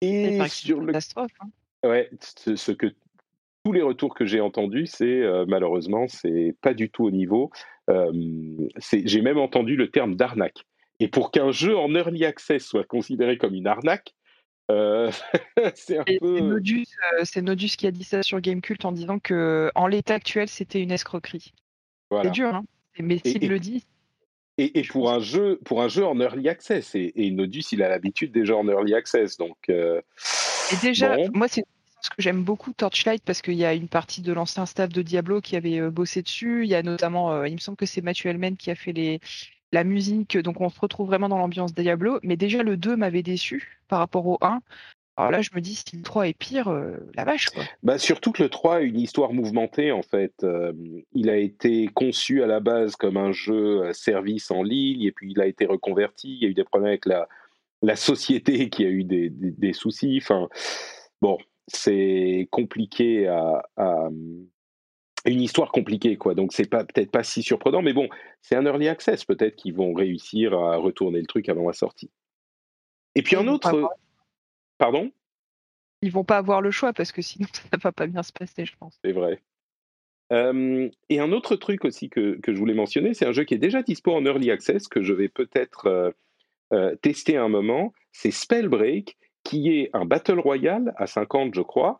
[0.00, 1.26] et sur le hein.
[1.82, 2.94] ouais, ce que
[3.64, 7.50] tous les retours que j'ai entendus, c'est euh, malheureusement, c'est pas du tout au niveau.
[7.88, 8.12] Euh,
[8.92, 10.64] j'ai même entendu le terme d'arnaque.
[11.00, 14.14] Et pour qu'un jeu en early access soit considéré comme une arnaque,
[14.70, 15.10] euh,
[15.74, 16.60] c'est un peu.
[17.24, 20.82] C'est Nodus, qui a dit ça sur Gamecult en disant que en l'état actuel, c'était
[20.82, 21.52] une escroquerie.
[22.22, 22.64] C'est dur, hein
[23.00, 23.84] mais s'il le dit.
[24.56, 27.88] Et, pour un jeu, pour un jeu en early access, et, et Nodus, il a
[27.88, 29.56] l'habitude déjà en early access, donc.
[29.68, 30.02] et
[30.80, 31.68] déjà, moi, c'est que
[32.18, 35.56] j'aime beaucoup Torchlight parce qu'il y a une partie de l'ancien staff de Diablo qui
[35.56, 36.64] avait euh, bossé dessus.
[36.64, 38.92] Il y a notamment, euh, il me semble que c'est Mathieu Elmen qui a fait
[38.92, 39.20] les,
[39.72, 42.20] la musique, donc on se retrouve vraiment dans l'ambiance Diablo.
[42.22, 44.60] Mais déjà, le 2 m'avait déçu par rapport au 1.
[45.16, 47.62] Alors là, je me dis, si le 3 est pire, euh, la vache, quoi.
[47.82, 50.44] Bah, surtout que le 3 a une histoire mouvementée, en fait.
[51.12, 55.30] il a été conçu à la base comme un jeu service en ligne, et puis
[55.30, 56.34] il a été reconverti.
[56.34, 57.28] Il y a eu des problèmes avec la,
[57.82, 60.18] la société qui a eu des, des, des soucis.
[60.20, 60.48] Enfin,
[61.22, 64.10] bon, c'est compliqué à,
[65.26, 68.08] une histoire compliquée quoi donc c'est pas peut-être pas si surprenant mais bon
[68.42, 72.10] c'est un early access peut-être qu'ils vont réussir à retourner le truc avant la sortie
[73.14, 73.88] et puis un autre
[74.78, 75.10] pardon?
[76.02, 78.64] Ils vont pas avoir le choix parce que sinon ça va pas bien se passer
[78.64, 79.40] je pense c'est vrai
[81.10, 83.58] et un autre truc aussi que, que je voulais mentionner c'est un jeu qui est
[83.58, 86.10] déjà dispo en early access que je vais peut-être euh,
[86.72, 91.98] euh, tester un moment c'est Spellbreak qui est un battle royale à 50, je crois,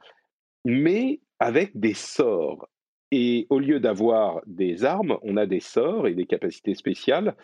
[0.65, 2.69] mais avec des sorts.
[3.11, 7.37] Et au lieu d'avoir des armes, on a des sorts et des capacités spéciales.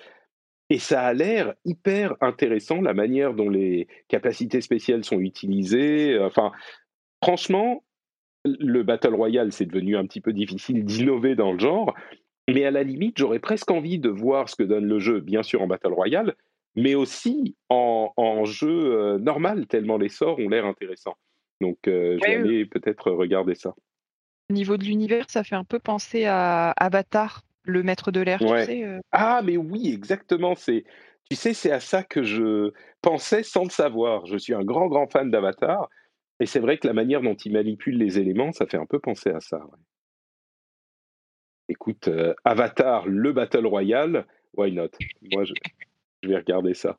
[0.70, 6.18] Et ça a l'air hyper intéressant, la manière dont les capacités spéciales sont utilisées.
[6.20, 6.52] Enfin,
[7.22, 7.82] franchement,
[8.44, 11.94] le Battle Royale, c'est devenu un petit peu difficile d'innover dans le genre.
[12.48, 15.42] Mais à la limite, j'aurais presque envie de voir ce que donne le jeu, bien
[15.42, 16.34] sûr en Battle Royale,
[16.74, 21.16] mais aussi en, jeu euh, normal, tellement les sorts ont l'air intéressants.
[21.60, 23.74] Donc, euh, je vais aller peut-être regarder ça.
[24.50, 28.38] Au niveau de l'univers, ça fait un peu penser à Avatar, le maître de l'air,
[28.38, 28.84] tu sais.
[28.84, 29.00] Euh.
[29.12, 30.54] Ah, mais oui, exactement.
[30.54, 30.84] C'est
[31.30, 34.26] Tu sais, c'est à ça que je pensais sans le savoir.
[34.26, 35.88] Je suis un grand, grand fan d'Avatar.
[36.40, 38.98] Et c'est vrai que la manière dont il manipule les éléments, ça fait un peu
[38.98, 39.60] penser à ça.
[41.68, 44.88] Écoute, euh, Avatar, le Battle Royale, why not?
[45.30, 45.52] Moi, je,
[46.26, 46.98] vais regarder ça.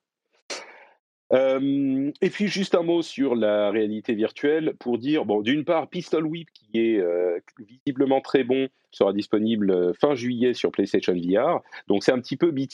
[1.34, 5.88] Euh, et puis juste un mot sur la réalité virtuelle pour dire, bon, d'une part,
[5.88, 11.62] Pistol Whip qui est euh, visiblement très bon sera disponible fin juillet sur PlayStation VR.
[11.88, 12.74] Donc c'est un petit peu Beat,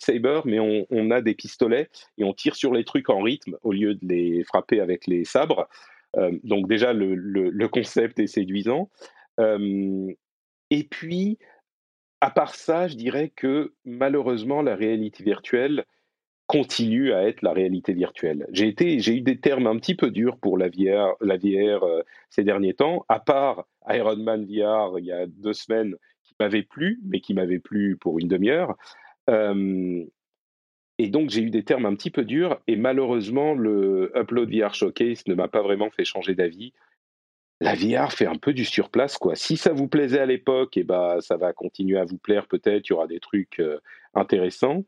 [0.00, 3.72] Saber, mais on, a des pistolets et on tire sur les trucs en rythme au
[3.72, 5.68] lieu de les frapper avec les sabres.
[6.16, 8.88] Euh, donc déjà le, concept est séduisant.
[9.38, 11.38] et puis
[12.22, 15.84] à part ça, je dirais que malheureusement la réalité virtuelle
[16.50, 18.48] continue à être la réalité virtuelle.
[18.50, 22.02] J'ai été, j'ai eu des termes un petit peu durs pour la VR, la euh,
[22.28, 26.64] ces derniers temps, à part Iron Man VR il y a deux semaines qui m'avait
[26.64, 28.76] plu, mais qui m'avait plu pour une demi-heure.
[29.28, 30.04] Euh,
[30.98, 34.74] et donc j'ai eu des termes un petit peu durs, et malheureusement le Upload VR
[34.74, 36.72] Showcase ne m'a pas vraiment fait changer d'avis.
[37.60, 39.36] La VR fait un peu du surplace, quoi.
[39.36, 42.48] Si ça vous plaisait à l'époque, et eh ben, ça va continuer à vous plaire
[42.48, 43.78] peut-être, il y aura des trucs euh,
[44.14, 44.82] intéressants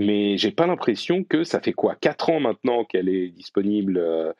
[0.00, 4.32] mais j'ai pas l'impression que ça fait quoi Quatre ans maintenant qu'elle est disponible euh,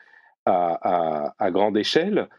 [0.45, 2.29] à, grande échelle,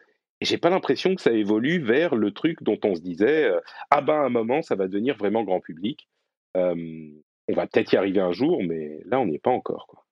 [0.41, 3.61] et j'ai pas l'impression que ça évolue vers le truc dont on se disait euh,
[3.91, 6.09] ah ben à un moment ça va devenir vraiment grand public.
[6.55, 9.87] on va peut-être y arriver un jour, mais là on n'y est pas encore.
[9.87, 10.07] Quoi.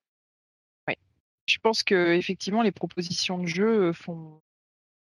[1.46, 4.40] Je pense que effectivement les propositions de jeu font,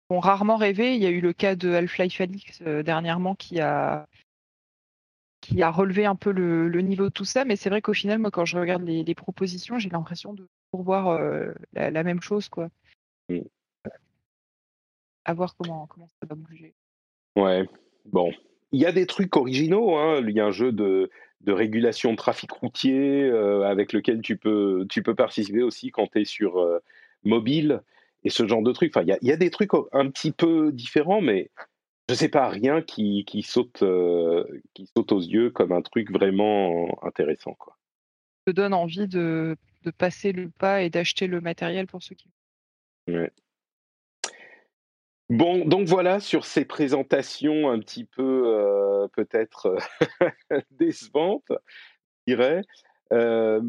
[0.09, 0.95] font rarement rêver.
[0.95, 4.07] Il y a eu le cas de Half-Life Alyx euh, dernièrement qui a
[5.41, 7.45] qui a relevé un peu le, niveau de tout ça.
[7.45, 11.09] Mais c'est vrai qu'au final, moi, quand je regarde les, propositions, j'ai l'impression de pourvoir
[11.09, 12.69] euh, la, même chose, quoi.
[13.29, 13.41] Mm.
[15.25, 15.89] À voir comment,
[16.21, 16.75] ça va bouger.
[17.37, 17.69] Ouais,
[18.07, 18.33] bon.
[18.73, 19.97] Il y a des trucs originaux.
[19.97, 20.23] Hein.
[20.27, 21.11] Il y a un jeu de,
[21.43, 26.09] de régulation de trafic routier euh, avec lequel tu peux, tu peux participer aussi quand
[26.09, 26.79] tu es sur euh,
[27.25, 27.83] mobile
[28.25, 28.97] et ce genre de trucs.
[28.97, 31.51] Enfin, il y a, des trucs un petit peu différents, mais
[32.09, 34.45] je sais pas, rien qui, qui saute, euh,
[34.75, 37.55] qui saute aux yeux comme un truc vraiment intéressant.
[37.55, 37.77] Quoi.
[38.47, 42.31] te donne envie de, de passer le pas et d'acheter le matériel pour ceux qui.
[43.09, 43.31] Ouais.
[45.29, 49.77] Bon, donc voilà sur ces présentations un petit peu euh, peut-être
[50.71, 51.45] décevantes,
[52.27, 52.63] je dirais.
[53.13, 53.61] Euh,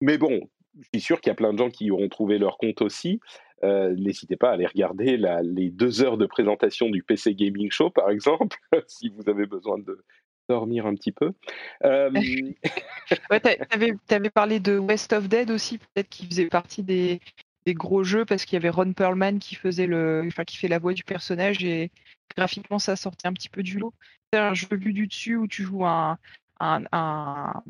[0.00, 2.58] mais bon, je suis sûr qu'il y a plein de gens qui auront trouvé leur
[2.58, 3.18] compte aussi.
[3.64, 7.90] Euh, n'hésitez pas à aller regarder les deux heures de présentation du PC Gaming Show,
[7.90, 10.04] par exemple, si vous avez besoin de
[10.48, 11.32] dormir un petit peu.
[11.84, 12.10] Euh...
[13.08, 13.16] tu
[14.10, 17.20] avais, parlé de West of Dead aussi, peut-être qui faisait partie des,
[17.68, 20.78] gros jeux parce qu'il y avait Ron Perlman qui faisait le, enfin, qui fait la
[20.78, 21.90] voix du personnage et
[22.36, 23.94] graphiquement ça sortait un petit peu du lot.
[24.30, 26.18] C'est un jeu vu du dessus où tu joues un,
[26.60, 27.62] un, un,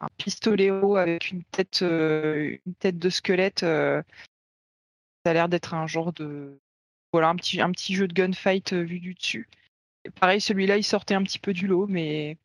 [0.00, 3.62] un pistoléo avec une tête, euh, une tête de squelette.
[3.62, 4.02] Euh,
[5.24, 6.58] ça a l'air d'être un genre de
[7.12, 9.48] voilà un petit un petit jeu de gunfight euh, vu du dessus.
[10.20, 12.36] pareil, celui-là, il sortait un petit peu du lot, mais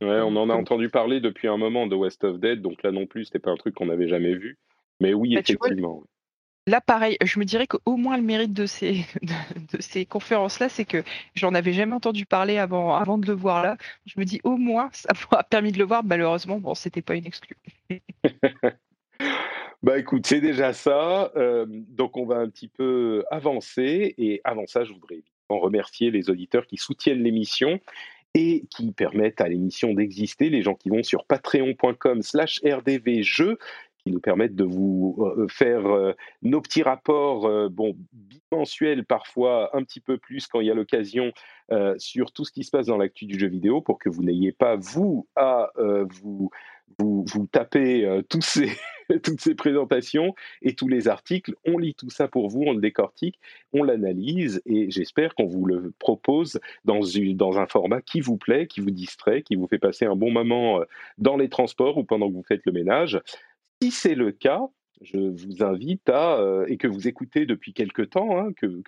[0.00, 2.90] ouais, on en a entendu parler depuis un moment de West of Dead, donc là
[2.90, 4.58] non plus, c'était pas un truc qu'on n'avait jamais vu.
[5.00, 6.02] Mais oui, bah, effectivement.
[6.66, 9.04] là, pareil, je me dirais qu'au moins le mérite de ces,
[9.72, 13.62] de, ces conférences-là, c'est que j'en avais jamais entendu parler avant, avant de le voir
[13.62, 13.76] là.
[14.06, 16.02] Je me dis au moins, ça m'a permis de le voir.
[16.04, 17.56] Malheureusement, bon, c'était pas une exclue.
[19.82, 21.32] Bah écoute, c'est déjà ça.
[21.88, 24.14] Donc on va un petit peu avancer.
[24.18, 27.80] Et avant ça, je voudrais évidemment remercier les auditeurs qui soutiennent l'émission
[28.36, 33.58] et qui permettent à l'émission d'exister, les gens qui vont sur patreon.com slash rdvjeux,
[34.06, 39.82] qui nous permettent de vous euh, faire euh, nos petits rapports, bon, bimensuels parfois, un
[39.82, 41.32] petit peu plus quand il y a l'occasion,
[41.96, 44.52] sur tout ce qui se passe dans l'actu du jeu vidéo, pour que vous n'ayez
[44.52, 46.50] pas, vous, à vous
[46.98, 48.70] vous, vous tapez euh, tous ces,
[49.22, 52.80] toutes ces présentations et tous les articles, on lit tout ça pour vous, on le
[52.80, 53.38] décortique,
[53.72, 58.36] on l'analyse et j'espère qu'on vous le propose dans, une, dans un format qui vous
[58.36, 60.84] plaît, qui vous distrait, qui vous fait passer un bon moment euh,
[61.18, 63.20] dans les transports ou pendant que vous faites le ménage.
[63.82, 64.68] Si c'est le cas,
[65.02, 68.82] je vous invite à, euh, et que vous écoutez depuis quelque temps, hein, que,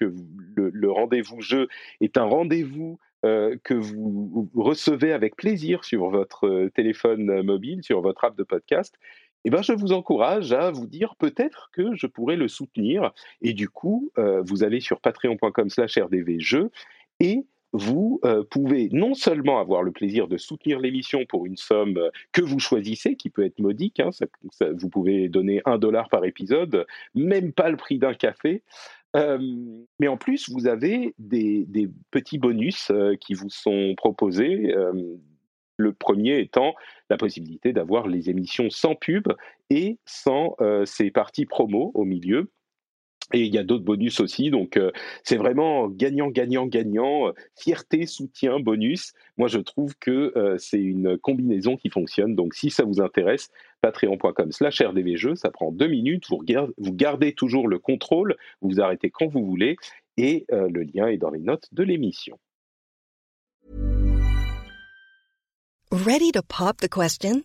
[0.57, 1.69] le, rendez-vous jeu
[2.01, 8.01] est un rendez-vous euh, que vous recevez avec plaisir sur votre euh, téléphone mobile, sur
[8.01, 8.95] votre app de podcast,
[9.45, 13.13] eh ben, je vous encourage à vous dire peut-être que je pourrais le soutenir.
[13.41, 16.71] Et du coup, vous allez sur patreon.com slash rdvjeux
[17.21, 22.01] et vous pouvez non seulement avoir le plaisir de soutenir l'émission pour une somme
[22.33, 24.11] que vous choisissez, qui peut être modique, hein,
[24.61, 28.63] vous pouvez donner un dollar par épisode, même pas le prix d'un café,
[29.15, 31.67] mais en plus, vous avez des,
[32.11, 34.75] petits bonus qui vous sont proposés
[35.77, 36.75] Le premier étant
[37.09, 39.29] la possibilité d'avoir les émissions sans pub
[39.71, 42.51] et sans ces parties promo au milieu.
[43.35, 44.81] Et il y a d'autres bonus aussi, donc
[45.23, 49.13] c'est vraiment gagnant, gagnant, gagnant, fierté, soutien, bonus.
[49.37, 52.35] Moi, je trouve que c'est une combinaison qui fonctionne.
[52.35, 53.51] Donc, si ça vous intéresse,
[53.83, 56.43] patreon.com slash rdvjeux, ça prend deux minutes, vous,
[56.79, 59.77] vous gardez toujours le contrôle, vous vous arrêtez quand vous voulez,
[60.17, 62.39] et le lien est dans les notes de l'émission.
[65.91, 67.45] Ready to pop the question?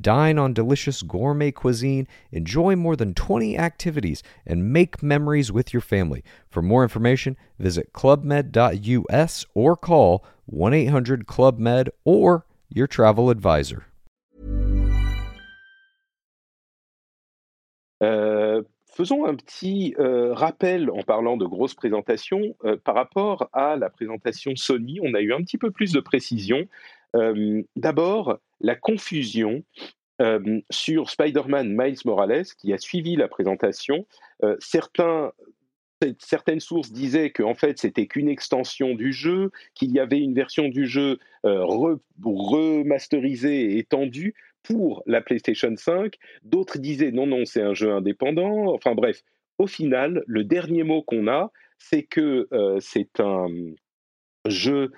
[0.00, 5.80] Dine on delicious gourmet cuisine, enjoy more than 20 activities, and make memories with your
[5.80, 6.22] family.
[6.48, 13.86] For more information, visit clubmed.us or call 1 800 Club Med or your travel advisor.
[18.02, 23.76] Euh, faisons un petit euh, rappel en parlant de grosses présentations euh, par rapport à
[23.76, 25.00] la présentation Sony.
[25.02, 26.66] On a eu un petit peu plus de précision.
[27.76, 29.62] D'abord, la confusion
[30.70, 34.06] sur Spider-Man Miles Morales qui a suivi la présentation.
[34.60, 40.68] Certaines sources disaient qu'en fait c'était qu'une extension du jeu, qu'il y avait une version
[40.68, 46.14] du jeu remasterisée et étendue pour la PlayStation 5.
[46.42, 48.72] D'autres disaient non, non, c'est un jeu indépendant.
[48.74, 49.22] Enfin bref,
[49.58, 52.48] au final, le dernier mot qu'on a, c'est que
[52.80, 53.48] c'est un
[54.46, 54.92] jeu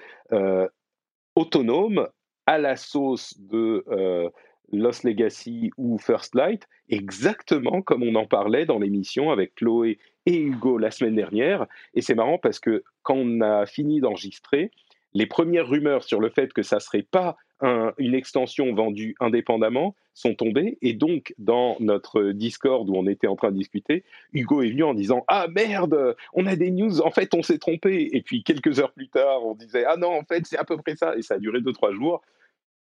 [1.38, 2.08] autonome
[2.46, 4.28] à la sauce de euh,
[4.72, 10.36] Lost Legacy ou First Light, exactement comme on en parlait dans l'émission avec Chloé et
[10.36, 11.66] Hugo la semaine dernière.
[11.94, 14.72] Et c'est marrant parce que quand on a fini d'enregistrer,
[15.14, 20.34] les premières rumeurs sur le fait que ça serait pas une extension vendue indépendamment sont
[20.34, 20.78] tombées.
[20.82, 24.84] Et donc, dans notre Discord où on était en train de discuter, Hugo est venu
[24.84, 28.08] en disant Ah merde, on a des news, en fait, on s'est trompé.
[28.12, 30.76] Et puis, quelques heures plus tard, on disait Ah non, en fait, c'est à peu
[30.76, 31.16] près ça.
[31.16, 32.22] Et ça a duré deux, trois jours.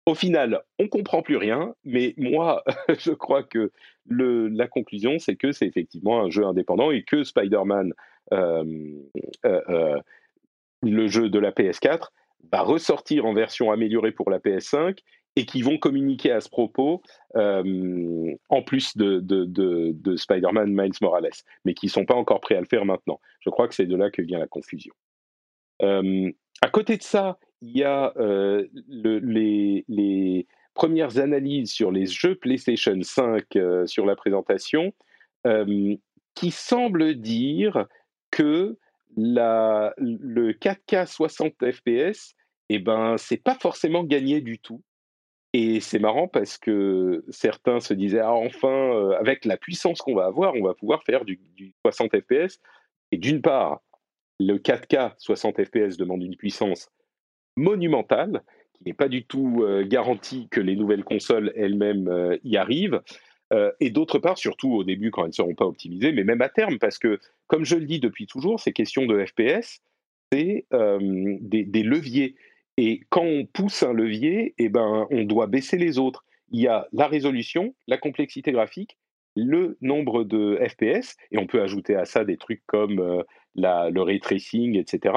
[0.07, 2.63] Au final, on comprend plus rien, mais moi,
[2.99, 3.71] je crois que
[4.07, 7.93] le, la conclusion, c'est que c'est effectivement un jeu indépendant et que Spider-Man,
[8.33, 8.63] euh,
[9.45, 9.99] euh, euh,
[10.81, 12.09] le jeu de la PS4,
[12.51, 14.97] va ressortir en version améliorée pour la PS5
[15.35, 17.01] et qui vont communiquer à ce propos
[17.35, 21.29] euh, en plus de, de, de, de Spider-Man Miles Morales,
[21.63, 23.19] mais qui ne sont pas encore prêts à le faire maintenant.
[23.39, 24.93] Je crois que c'est de là que vient la confusion.
[25.81, 29.19] Euh, à côté de ça, il y a euh, le,
[29.87, 34.93] les, premières analyses sur les jeux PlayStation 5 euh, sur la présentation
[36.35, 37.87] qui semblent dire
[38.29, 38.77] que
[39.17, 42.35] le 4K 60 FPS,
[42.69, 44.81] eh ben, c'est pas forcément gagné du tout.
[45.53, 50.15] Et c'est marrant parce que certains se disaient ah, enfin, euh, avec la puissance qu'on
[50.15, 52.59] va avoir, on va pouvoir faire du, du 60 FPS.
[53.11, 53.81] Et d'une part,
[54.39, 56.89] le 4K 60 FPS demande une puissance
[57.57, 58.43] monumentale,
[58.73, 63.01] qui n'est pas du tout euh, garantie que les nouvelles consoles elles-mêmes euh, y arrivent.
[63.51, 66.41] Euh, et d'autre part, surtout au début quand elles ne seront pas optimisées, mais même
[66.41, 69.81] à terme, parce que, comme je le dis depuis toujours, ces questions de FPS,
[70.31, 72.35] c'est des, des, leviers.
[72.77, 76.23] Et quand on pousse un levier, eh ben, on doit baisser les autres.
[76.51, 78.97] Il y a la résolution, la complexité graphique,
[79.35, 83.23] le nombre de FPS, et on peut ajouter à ça des trucs comme
[83.55, 85.15] la, le ray tracing, etc.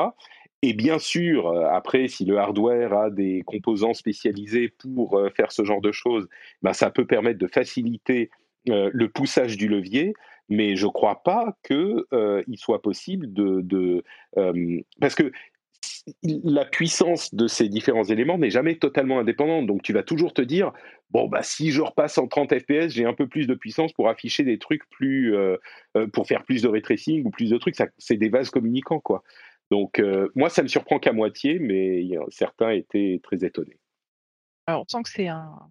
[0.67, 5.53] Et bien sûr, euh, après, si le hardware a des composants spécialisés pour euh, faire
[5.53, 6.27] ce genre de choses,
[6.63, 8.31] ben, ça peut permettre de faciliter
[8.71, 10.15] euh, le poussage du levier,
[10.49, 14.03] mais je ne crois pas qu'il soit possible de...
[15.01, 15.31] parce que
[16.23, 19.67] la puissance de ces différents éléments n'est jamais totalement indépendante.
[19.67, 20.73] Donc tu vas toujours te dire,
[21.11, 24.09] bon, bah, si je repasse en 30 FPS, j'ai un peu plus de puissance pour
[24.09, 25.35] afficher des trucs plus...
[26.13, 27.77] Pour faire plus de ray tracing ou plus de trucs.
[27.99, 29.23] C'est des vases communicants, quoi.
[29.75, 33.81] Donc, euh, moi, ça me surprend qu'à moitié, mais certains étaient très étonnés.
[34.69, 35.69] Alors, on sent que c'est un,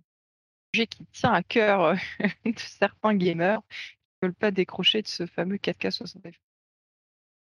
[0.74, 1.95] sujet qui tient à cœur
[2.45, 6.38] de certains gamers qui ne veulent pas décrocher de ce fameux 4K 60 FPS.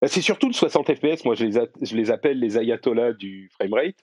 [0.06, 3.96] C'est surtout le 60 FPS, moi je les, je les appelle les ayatollahs du framerate.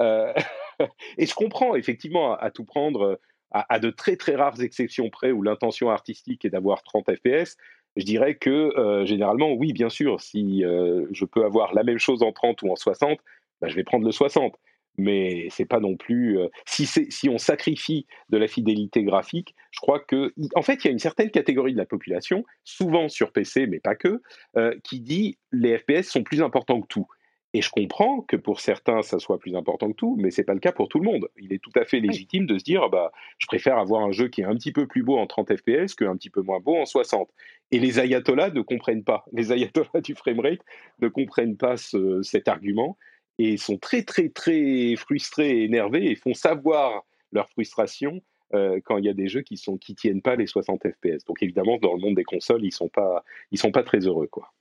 [0.00, 0.32] Euh,
[1.18, 5.42] et je comprends effectivement à, tout prendre, à, de très très rares exceptions près où
[5.42, 7.58] l'intention artistique est d'avoir 30 FPS.
[7.96, 11.98] Je dirais que euh, généralement, oui, bien sûr, si euh, je peux avoir la même
[11.98, 13.18] chose en 30 ou en 60,
[13.60, 14.54] bah, je vais prendre le 60
[14.98, 16.38] mais c'est pas non plus.
[16.38, 20.88] Euh, si, on sacrifie de la fidélité graphique, je crois que, en fait, il y
[20.88, 24.22] a une certaine catégorie de la population, souvent sur PC, mais pas que,
[24.84, 27.06] qui dit les FPS sont plus importants que tout.
[27.56, 30.52] Et je comprends que pour certains, ça soit plus important que tout, mais c'est pas
[30.52, 31.30] le cas pour tout le monde.
[31.38, 34.28] Il est tout à fait légitime de se dire, bah, je préfère avoir un jeu
[34.28, 36.76] qui est un petit peu plus beau en 30 FPS qu'un petit peu moins beau
[36.76, 37.30] en 60.
[37.70, 39.24] Et les ayatollahs ne comprennent pas.
[39.32, 40.60] Les ayatollahs du framerate
[41.00, 42.98] ne comprennent pas cet argument
[43.38, 48.20] et sont très très très frustrés et énervés et font savoir leur frustration
[48.52, 51.24] euh, quand il y a des jeux qui sont qui tiennent pas les 60 FPS.
[51.24, 54.26] Donc évidemment dans le monde des consoles ils sont pas ils sont pas très heureux
[54.26, 54.52] quoi.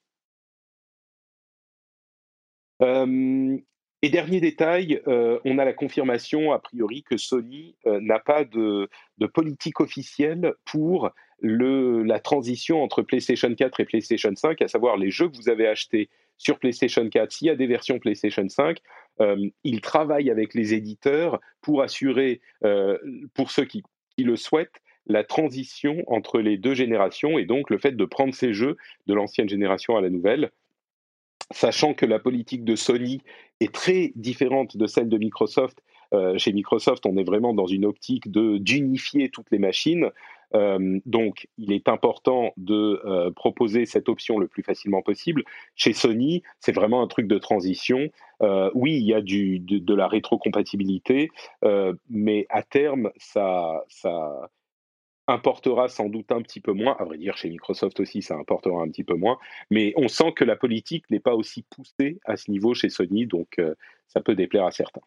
[2.86, 3.58] Euh,
[4.02, 8.88] et dernier détail, euh, on a la confirmation a priori que Sony n'a pas de,
[9.34, 11.10] politique officielle pour
[11.42, 15.68] la transition entre PlayStation 4 et PlayStation 5, à savoir les jeux que vous avez
[15.68, 18.80] achetés sur PlayStation 4, s'il y a des versions PlayStation 5,
[19.22, 22.98] euh, ils travaillent avec les éditeurs pour assurer, euh,
[23.34, 23.84] pour ceux qui,
[24.18, 28.54] le souhaitent, la transition entre les deux générations et donc le fait de prendre ces
[28.54, 28.76] jeux
[29.08, 30.52] de l'ancienne génération à la nouvelle,
[31.52, 33.22] sachant que la politique de Sony
[33.60, 35.82] est très différente de celle de Microsoft.
[36.14, 40.12] Euh, chez Microsoft, on est vraiment dans une optique de d'unifier toutes les machines.
[40.54, 45.44] Euh, donc, il est important de euh, proposer cette option le plus facilement possible.
[45.76, 48.10] Chez Sony, c'est vraiment un truc de transition.
[48.74, 51.30] Oui, il y a du, de, la rétrocompatibilité,
[52.10, 54.50] mais à terme, ça, ça
[55.28, 56.96] importera sans doute un petit peu moins.
[57.00, 59.38] À vrai dire, chez Microsoft aussi, ça importera un petit peu moins.
[59.70, 63.26] Mais on sent que la politique n'est pas aussi poussée à ce niveau chez Sony,
[63.26, 63.60] donc
[64.08, 65.02] ça peut déplaire à certains.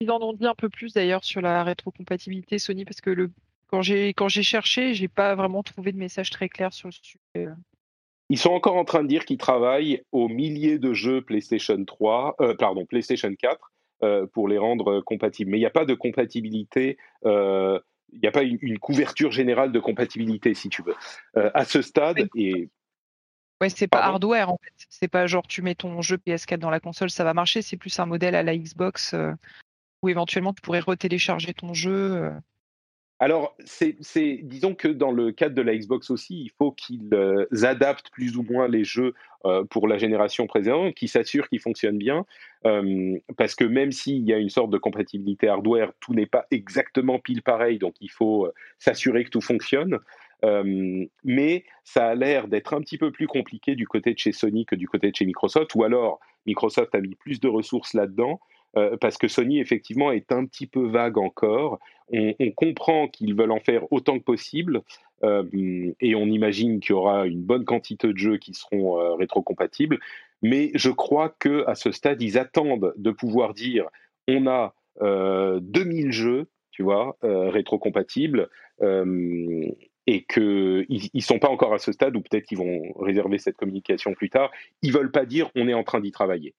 [0.00, 3.30] Ils en ont dit un peu plus d'ailleurs sur la rétrocompatibilité Sony parce que le
[3.68, 6.92] quand j'ai quand j'ai cherché, j'ai pas vraiment trouvé de message très clair sur le
[6.92, 7.48] sujet.
[8.28, 12.36] Ils sont encore en train de dire qu'ils travaillent aux milliers de jeux PlayStation 3,
[12.40, 13.72] euh, pardon, PlayStation 4
[14.02, 15.52] euh, pour les rendre compatibles.
[15.52, 17.78] Mais il n'y a pas de compatibilité, euh,
[18.12, 20.94] il n'y a pas une, couverture générale de compatibilité, si tu veux.
[21.54, 22.68] à ce stade, et
[23.62, 24.86] Ouais, c'est pas hardware en fait.
[24.90, 27.62] C'est pas genre tu mets ton jeu PS4 dans la console, ça va marcher.
[27.62, 29.14] C'est plus un modèle à la Xbox
[30.02, 32.30] où éventuellement tu pourrais retélécharger ton jeu.
[33.18, 33.96] Alors, c'est,
[34.42, 38.36] disons que dans le cadre de la Xbox aussi, il faut qu'ils euh, adaptent plus
[38.36, 39.14] ou moins les jeux
[39.46, 42.26] euh, pour la génération précédente, qu'ils s'assurent qu'ils fonctionnent bien,
[42.66, 46.46] euh, parce que même s'il y a une sorte de compatibilité hardware, tout n'est pas
[46.50, 49.98] exactement pile pareil, donc il faut s'assurer que tout fonctionne.
[51.24, 54.66] mais ça a l'air d'être un petit peu plus compliqué du côté de chez Sony
[54.66, 58.40] que du côté de chez Microsoft, ou alors Microsoft a mis plus de ressources là-dedans.
[58.76, 61.78] Euh, parce que Sony, effectivement, est un petit peu vague encore.
[62.12, 64.82] On, comprend qu'ils veulent en faire autant que possible,
[65.24, 65.44] euh,
[66.00, 69.98] et on imagine qu'il y aura une bonne quantité de jeux qui seront euh, rétrocompatibles.
[70.42, 73.88] Mais je crois que à ce stade, ils attendent de pouvoir dire
[74.28, 78.48] on a 2000 jeux, tu vois, rétrocompatibles,
[78.82, 83.56] et qu'ils ne sont pas encore à ce stade, ou peut-être qu'ils vont réserver cette
[83.56, 84.50] communication plus tard.
[84.82, 86.54] Ils veulent pas dire on est en train d'y travailler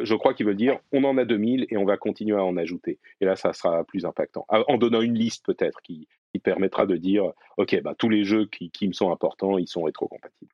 [0.00, 2.56] je crois qu'ils veulent dire on en a 2000 et on va continuer à en
[2.56, 2.98] ajouter.
[3.20, 4.46] Et là, ça sera plus impactant.
[4.48, 6.08] En donnant une liste peut-être qui,
[6.42, 10.52] permettra de dire ok, bah, tous les jeux qui, me sont importants, ils sont rétrocompatibles.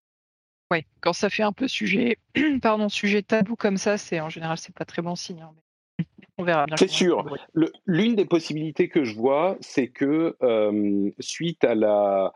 [0.72, 2.18] Oui, quand ça fait un peu sujet,
[2.62, 5.42] pardon, sujet tabou comme ça, c'est en général c'est pas très bon signe.
[5.42, 5.52] Hein,
[6.38, 6.76] on verra bien.
[6.76, 7.24] C'est sûr.
[7.86, 12.32] L'une des possibilités que je vois, c'est que euh, suite à la,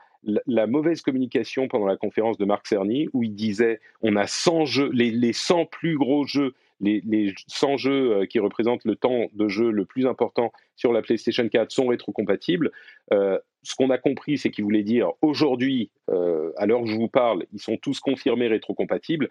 [0.46, 4.64] la, mauvaise communication pendant la conférence de Marc Cerny, où il disait on a 100
[4.66, 9.26] jeux, les, les 100 plus gros jeux les, 100 jeux euh, qui représentent le temps
[9.32, 12.70] de jeu le plus important sur la PlayStation 4 sont rétrocompatibles.
[13.12, 16.94] Euh, ce qu'on a compris, c'est qu'il voulait dire aujourd'hui, euh, à l'heure où je
[16.94, 19.28] vous parle, ils sont tous confirmés rétrocompatibles.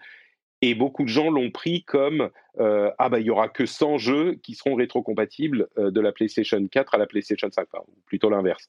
[0.62, 2.28] Et beaucoup de gens l'ont pris comme
[2.58, 6.94] ah bah il y aura que 100 jeux qui seront rétrocompatibles de la PlayStation 4
[6.94, 8.68] à la PlayStation 5, ou plutôt l'inverse.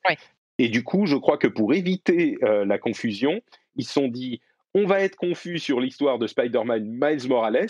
[0.58, 3.42] Et du coup, je crois que pour éviter la confusion,
[3.76, 4.40] ils se sont dit
[4.74, 7.68] on va être confus sur l'histoire de Spider-Man Miles Morales,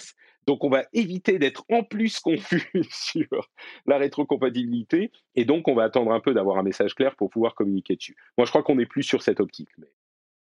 [0.48, 3.50] donc on va éviter d'être en plus confus sur
[3.86, 7.56] la rétrocompatibilité, et donc on va attendre un peu d'avoir un message clair pour pouvoir
[7.56, 8.16] communiquer dessus.
[8.38, 9.92] Moi je crois qu'on n'est plus sur cette optique, mais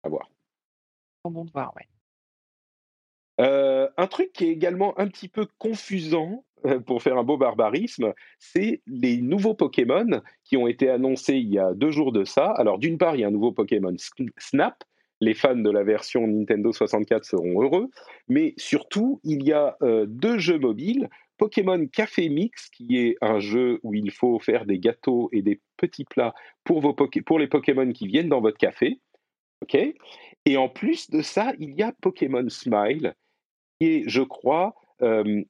[0.04, 0.30] à voir.
[1.24, 1.88] Bon de voir, ouais.
[3.40, 6.44] un truc qui est également un petit peu confusant,
[6.86, 11.60] pour faire un beau barbarisme, c'est les nouveaux Pokémon qui ont été annoncés il y
[11.60, 12.52] a deux jours de ça.
[12.52, 13.96] Alors d'une part, il y a un nouveau Pokémon
[14.38, 14.84] Snap.
[15.22, 17.90] Les fans de la version Nintendo 64 seront heureux.
[18.28, 21.10] Mais surtout, il y a deux jeux mobiles.
[21.42, 25.60] Pokémon Café Mix, qui est un jeu où il faut faire des gâteaux et des
[25.76, 29.00] petits plats pour, vos pour les Pokémon qui viennent dans votre café.
[30.46, 33.16] et en plus de ça, il y a Pokémon Smile,
[33.80, 35.42] qui est, je crois, euh,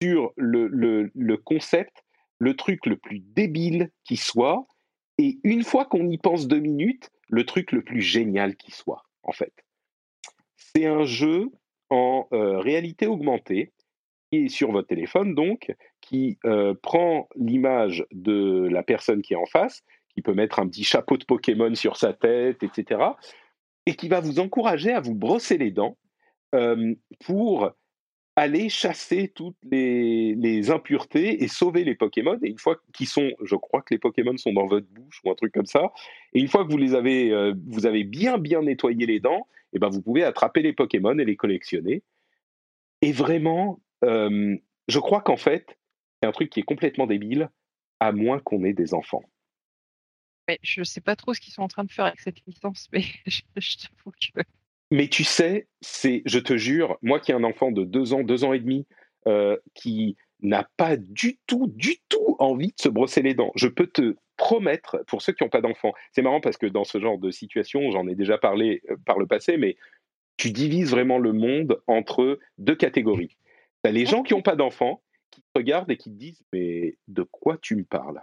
[0.00, 2.04] sur le, le, concept,
[2.38, 4.66] le truc le plus débile qui soit,
[5.18, 9.02] et une fois qu'on y pense deux minutes, le truc le plus génial qui soit,
[9.22, 9.52] en fait.
[10.56, 11.50] C'est un jeu
[11.90, 13.72] en euh, réalité augmentée,
[14.30, 19.36] qui est sur votre téléphone, donc, qui euh, prend l'image de la personne qui est
[19.36, 19.82] en face,
[20.14, 23.00] qui peut mettre un petit chapeau de Pokémon sur sa tête, etc.,
[23.86, 25.98] et qui va vous encourager à vous brosser les dents
[26.54, 26.94] euh,
[27.24, 27.72] pour
[28.36, 32.38] aller chasser toutes les, impuretés et sauver les Pokémon.
[32.42, 35.30] Et une fois qu'ils sont, je crois que les Pokémon sont dans votre bouche ou
[35.30, 35.92] un truc comme ça.
[36.32, 39.46] Et une fois que vous les avez, euh, vous avez bien bien nettoyé les dents,
[39.72, 42.02] et eh ben vous pouvez attraper les Pokémon et les collectionner.
[43.00, 44.56] Et vraiment, euh,
[44.88, 45.78] je crois qu'en fait,
[46.20, 47.50] c'est un truc qui est complètement débile,
[48.00, 49.22] à moins qu'on ait des enfants.
[50.62, 52.88] je ne sais pas trop ce qu'ils sont en train de faire avec cette licence,
[52.92, 54.42] mais je, je t'avoue que
[54.92, 58.22] mais tu sais, c'est, je te jure, moi qui ai un enfant de deux ans,
[58.22, 58.86] deux ans et demi,
[59.26, 63.52] euh, qui n'a pas du tout, du tout envie de se brosser les dents.
[63.54, 66.84] Je peux te promettre, pour ceux qui n'ont pas d'enfants, c'est marrant parce que dans
[66.84, 69.76] ce genre de situation, j'en ai déjà parlé euh, par le passé, mais
[70.36, 73.38] tu divises vraiment le monde entre deux catégories.
[73.82, 76.44] Tu as les gens qui n'ont pas d'enfants, qui te regardent et qui te disent
[76.52, 78.20] Mais de quoi tu me parles?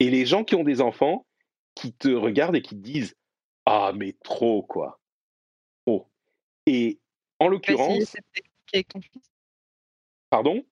[0.00, 1.26] Et les gens qui ont des enfants,
[1.74, 3.18] qui te regardent et qui te disent
[3.66, 4.98] Ah, mais trop, quoi.
[6.66, 6.98] Et
[7.38, 8.16] en l'occurrence.
[10.30, 10.64] Pardon?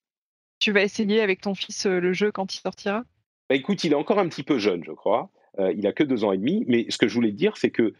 [0.58, 3.04] Tu vas essayer avec ton fils euh, le jeu quand il sortira?
[3.48, 5.30] Bah, Écoute, il est encore un petit peu jeune, je crois.
[5.58, 6.64] Euh, il a que deux ans et demi.
[6.66, 7.94] Mais ce que je voulais dire, c'est que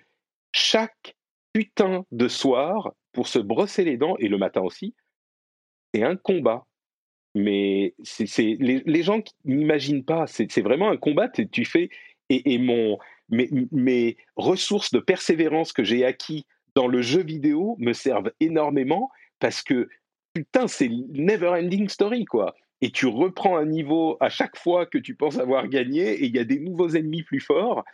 [0.53, 1.15] chaque
[1.53, 4.95] putain de soir, pour se brosser les dents, et le matin aussi,
[5.93, 6.67] c'est un combat.
[7.37, 11.29] Mais c'est les, les, gens qui n'imaginent pas, c'est vraiment un combat.
[11.29, 11.91] Tu fais.
[12.31, 17.77] Et, et mon, mes, mes ressources de persévérance que j'ai acquis dans le jeu vidéo
[17.79, 19.89] me servent énormément parce que
[20.35, 22.55] putain, c'est never ending story quoi.
[22.81, 26.35] Et tu reprends un niveau à chaque fois que tu penses avoir gagné et il
[26.35, 27.85] y a des nouveaux ennemis plus forts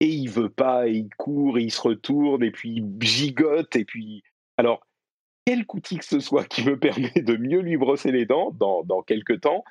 [0.00, 3.76] et il veut pas, et il court, et il se retourne et puis il gigote
[3.76, 4.22] et puis
[4.56, 4.86] alors
[5.46, 8.82] quel outil que ce soit qui me permet de mieux lui brosser les dents dans,
[8.82, 9.64] dans quelques temps,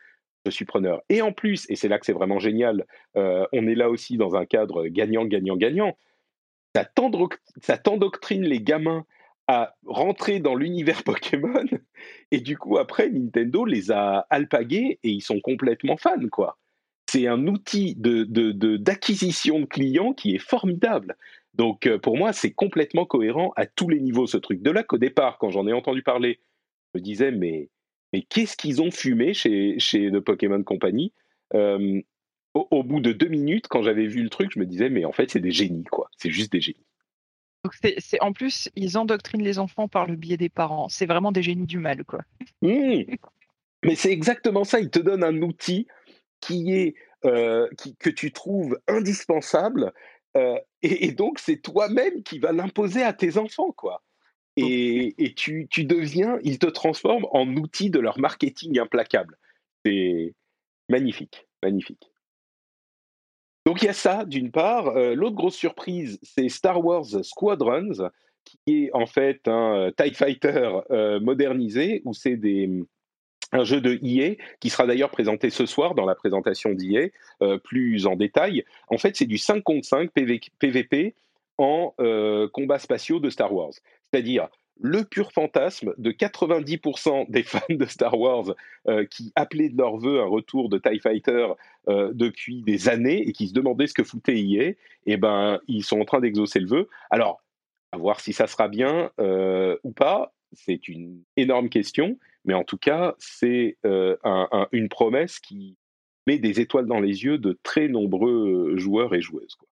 [0.45, 1.01] je suis preneur.
[1.09, 2.85] Et en plus, et c'est là que c'est vraiment génial,
[3.15, 5.97] euh, on est là aussi dans un cadre gagnant, gagnant, gagnant
[6.73, 9.05] ça t'endoctrine les gamins
[9.47, 11.65] à rentrer dans l'univers Pokémon
[12.31, 16.57] et du coup après Nintendo les a alpagués et ils sont complètement fans quoi.
[17.09, 18.23] C'est un outil de,
[18.77, 21.15] d'acquisition de, clients qui est formidable.
[21.53, 24.61] Donc euh, pour moi c'est complètement cohérent à tous les niveaux ce truc.
[24.61, 26.39] De là qu'au départ quand j'en ai entendu parler,
[26.93, 27.69] je me disais mais
[28.13, 31.13] mais qu'est-ce qu'ils ont fumé chez chez The Pokémon Company?
[31.53, 32.01] Euh,
[32.53, 35.11] au, bout de deux minutes, quand j'avais vu le truc, je me disais, mais en
[35.11, 36.09] fait, c'est des génies, quoi.
[36.17, 36.85] C'est juste des génies.
[37.63, 40.89] Donc c'est, en plus, ils endoctrinent les enfants par le biais des parents.
[40.89, 42.21] C'est vraiment des génies du mal, quoi.
[42.61, 43.03] Mmh.
[43.83, 44.79] Mais c'est exactement ça.
[44.79, 45.87] Ils te donnent un outil
[46.41, 46.95] qui est
[47.25, 49.93] euh, qui, que tu trouves indispensable,
[50.35, 54.03] euh, et, donc c'est toi-même qui va l'imposer à tes enfants, quoi.
[54.57, 59.37] Et, et tu, tu, deviens, ils te transforment en outil de leur marketing implacable.
[59.85, 60.33] C'est
[60.89, 62.12] magnifique, magnifique.
[63.65, 64.89] Donc il y a ça d'une part.
[64.89, 68.09] Euh, l'autre grosse surprise, c'est Star Wars Squadrons,
[68.43, 72.69] qui est en fait un euh, TIE Fighter euh, modernisé, où c'est des,
[73.53, 77.11] un jeu de EA, qui sera d'ailleurs présenté ce soir dans la présentation d'EA,
[77.63, 78.65] plus en détail.
[78.89, 80.09] En fait, c'est du 5 contre 5
[80.59, 81.13] PVP
[81.57, 81.93] en
[82.51, 83.73] combats spatiaux de Star Wars.
[84.11, 84.49] C'est-à-dire,
[84.79, 88.55] le pur fantasme de 90% des fans de Star Wars
[88.87, 91.47] euh, qui appelaient de leur vœu un retour de TIE Fighter
[91.87, 95.59] euh, depuis des années et qui se demandaient ce que foutait EA, et eh ben
[95.67, 96.89] ils sont en train d'exaucer le vœu.
[97.09, 97.43] Alors,
[97.91, 102.63] à voir si ça sera bien euh, ou pas, c'est une énorme question, mais en
[102.63, 103.77] tout cas, c'est
[104.71, 105.77] une promesse qui
[106.27, 109.55] met des étoiles dans les yeux de très nombreux joueurs et joueuses.
[109.55, 109.67] Quoi.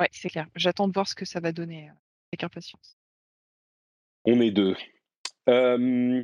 [0.00, 0.48] Ouais, c'est clair.
[0.56, 1.90] J'attends de voir ce que ça va donner
[2.32, 2.96] avec impatience.
[4.24, 4.76] On est deux.
[5.48, 6.22] Euh,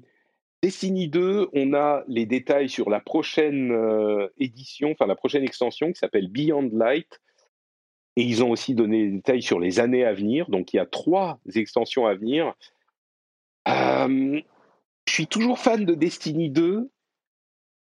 [0.62, 5.92] Destiny 2, on a les détails sur la prochaine euh, édition, enfin la prochaine extension
[5.92, 7.20] qui s'appelle Beyond Light.
[8.16, 10.50] Et ils ont aussi donné des détails sur les années à venir.
[10.50, 12.54] Donc il y a trois extensions à venir.
[13.66, 14.42] je
[15.06, 16.90] suis toujours fan de Destiny 2,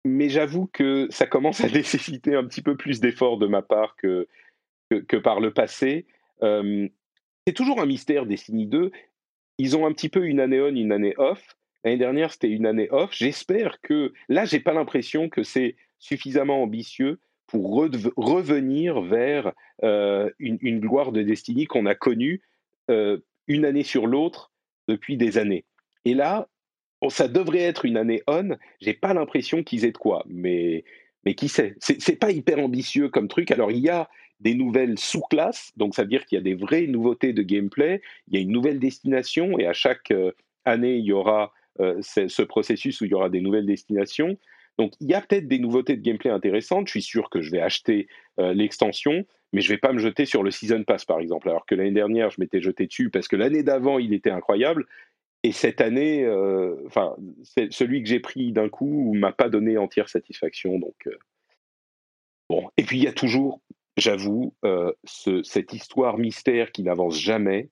[0.05, 3.97] mais j'avoue que ça commence à nécessiter un petit peu plus d'efforts de ma part
[3.97, 4.29] que,
[4.91, 6.07] que, par le passé.
[6.43, 8.93] c'est toujours un mystère Destiny 2.
[9.59, 11.57] Ils ont un petit peu une année on, une année off.
[11.85, 13.11] L'année dernière, c'était une année off.
[13.13, 17.75] J'espère que là, j'ai pas l'impression que c'est suffisamment ambitieux pour
[18.17, 19.53] revenir vers
[19.83, 22.43] une, une, gloire de Destiny qu'on a connue
[22.89, 24.53] une année sur l'autre
[24.89, 25.65] depuis des années.
[26.05, 26.49] Et là,
[27.09, 28.57] ça devrait être une année on.
[28.81, 30.85] J'ai pas l'impression qu'ils aient de quoi, mais
[31.25, 31.75] mais qui sait?
[31.81, 33.51] C'est pas hyper ambitieux comme truc.
[33.51, 34.09] Alors il y a
[34.41, 38.03] des nouvelles sous-classes, donc ça veut dire qu'il y a des vraies nouveautés de gameplay.
[38.28, 40.32] Il y a une nouvelle destination et à chaque euh,
[40.64, 44.37] année il y aura euh, ce processus où il y aura des nouvelles destinations.
[44.78, 46.89] Donc il y a peut-être des nouveautés de gameplay intéressantes.
[46.89, 48.09] Je suis sûr que je vais acheter
[48.39, 51.49] euh, l'extension, mais je vais pas me jeter sur le Season Pass par exemple.
[51.49, 54.87] Alors que l'année dernière, je m'étais jeté dessus parce que l'année d'avant, il était incroyable.
[55.43, 56.28] Et cette année,
[56.87, 57.14] enfin,
[57.70, 60.78] celui que j'ai pris d'un coup m'a pas donné entière satisfaction.
[60.80, 61.09] Donc
[62.51, 62.68] bon.
[62.76, 63.61] Et puis il y a toujours,
[63.97, 64.55] j'avoue,
[65.05, 67.70] cette histoire mystère qui n'avance jamais,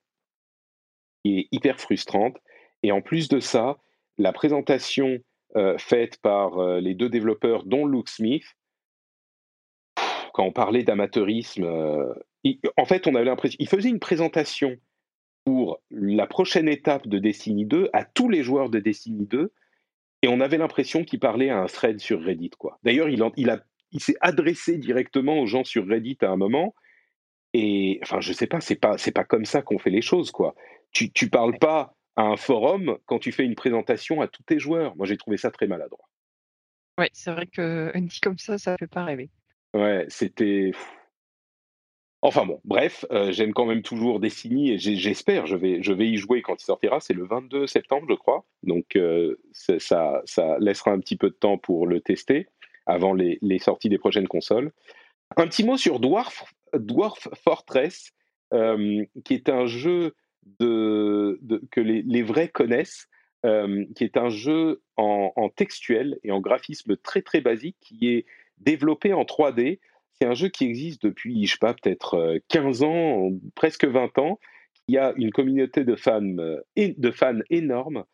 [1.25, 2.37] est hyper frustrante.
[2.83, 3.77] Et en plus de ça,
[4.17, 5.19] la présentation
[5.55, 8.45] euh, faite par euh, les deux développeurs, dont Luke Smith.
[10.33, 12.13] Quand on parlait d'amateurisme, euh,
[12.75, 13.55] en fait, on avait l'impression.
[13.59, 14.75] Il faisait une présentation
[15.45, 19.53] pour la prochaine étape de Destiny 2 à tous les joueurs de Destiny 2,
[20.23, 22.51] et on avait l'impression qu'il parlait à un thread sur Reddit.
[22.83, 26.75] D'ailleurs, il, il, a, il s'est adressé directement aux gens sur Reddit à un moment.
[27.53, 30.31] Et enfin, je sais pas, c'est pas, c'est pas comme ça qu'on fait les choses,
[30.31, 30.55] quoi.
[30.91, 34.59] Tu, tu parles pas à un forum quand tu fais une présentation à tous tes
[34.59, 34.95] joueurs.
[34.97, 36.09] Moi, j'ai trouvé ça très maladroit.
[36.97, 39.29] Ouais, c'est vrai que dit comme ça, ça fait pas rêver.
[39.73, 40.71] Ouais, c'était.
[42.21, 46.07] Enfin bon, bref, euh, j'aime quand même toujours Destiny et j'espère, je vais, je vais
[46.07, 46.99] y jouer quand il sortira.
[46.99, 48.45] C'est le 22 septembre, je crois.
[48.63, 52.47] Donc euh, ça, ça laissera un petit peu de temps pour le tester
[52.85, 54.71] avant les, sorties des prochaines consoles.
[55.37, 56.45] Un petit mot sur Dwarf,
[57.43, 58.11] Fortress,
[58.53, 60.13] euh, qui est un jeu
[60.59, 61.37] que
[61.77, 63.07] les, vrais connaissent,
[63.45, 68.25] euh, qui est un jeu en, textuel et en graphisme très très basique, qui est
[68.59, 69.79] développé en 3D.
[70.13, 74.17] C'est un jeu qui existe depuis, je sais pas, peut-être 15 euh, ans, presque 20
[74.19, 74.39] ans.
[74.87, 78.05] Il y a une communauté de fans, de fans énorme.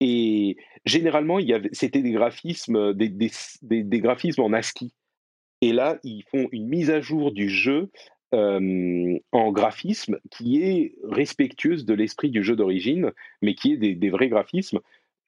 [0.00, 1.38] Et généralement,
[1.72, 3.08] c'était des graphismes, des,
[3.62, 4.92] des, graphismes en ASCII.
[5.62, 7.90] Et là, ils font une mise à jour du jeu
[8.32, 14.28] en graphisme qui est respectueuse de l'esprit du jeu d'origine, mais qui est des, vrais
[14.28, 14.80] graphismes.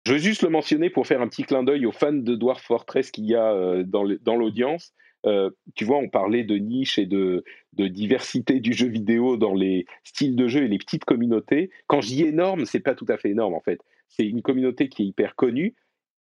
[0.04, 2.62] Je veux juste le mentionner pour faire un petit clin d'œil aux fans de Dwarf
[2.62, 4.92] Fortress qu'il y a dans l'audience.
[5.74, 9.86] tu vois, on parlait de niche et de, de, diversité du jeu vidéo dans les
[10.04, 11.70] styles de jeu et les petites communautés.
[11.86, 13.80] Quand je dis énorme, c'est pas tout à fait énorme en fait.
[14.08, 15.74] C'est une communauté qui est hyper connue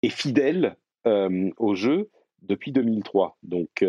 [0.04, 2.10] et fidèle au jeu
[2.42, 3.38] depuis 2003.
[3.44, 3.84] Donc,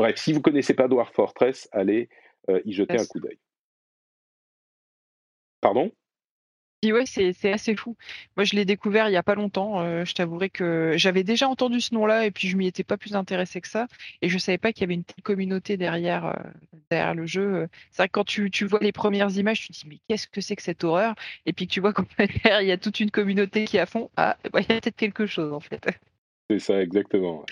[0.00, 2.08] Bref, si vous ne connaissez pas Dwarf Fortress, allez
[2.48, 3.38] euh, y jeter un coup d'œil.
[5.60, 5.92] Pardon?
[6.84, 7.96] Oui, c'est assez fou.
[8.36, 9.80] Moi, je l'ai découvert il n'y a pas longtemps.
[9.80, 12.96] Euh, je t'avouerai que j'avais déjà entendu ce nom-là et puis je m'y étais pas
[12.96, 13.86] plus intéressé que ça.
[14.22, 16.50] Et je ne savais pas qu'il y avait une telle communauté derrière, euh,
[16.90, 17.68] derrière le jeu.
[17.90, 20.56] C'est vrai quand tu, vois les premières images, tu te dis mais qu'est-ce que c'est
[20.56, 21.14] que cette horreur?
[21.44, 23.80] Et puis que tu vois qu'en derrière, il y a toute une communauté qui est
[23.80, 24.10] à fond.
[24.16, 25.86] Ah, il y a peut-être quelque chose en fait.
[26.48, 27.44] C'est ça, exactement.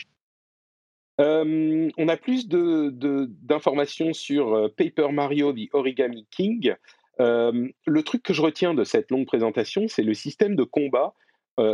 [1.20, 6.74] Euh, on a plus d'informations sur euh, Paper Mario The Origami King.
[7.20, 11.14] Euh, le truc que je retiens de cette longue présentation, c'est le système de combat,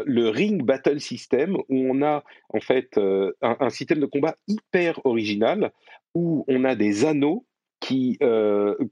[0.07, 2.99] le Ring Battle System, où on a en fait
[3.42, 5.72] un, système de combat hyper original,
[6.14, 7.45] où on a des anneaux
[7.80, 8.18] qui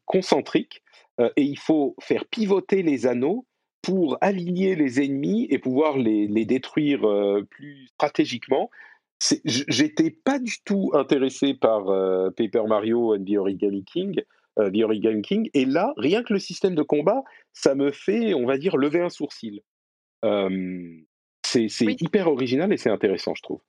[0.05, 0.83] concentriques,
[1.19, 3.47] et il faut faire pivoter les anneaux
[3.81, 7.01] pour aligner les ennemis et pouvoir les détruire
[7.49, 8.69] plus stratégiquement.
[9.45, 14.21] J'étais pas du tout intéressé par euh, Paper Mario and the Origami King,
[14.59, 17.23] euh, the Origami King, et là, rien que le système de combat,
[17.53, 19.63] ça me fait, on va dire, lever un sourcil.
[21.43, 23.61] c'est hyper original et c'est intéressant, je trouve.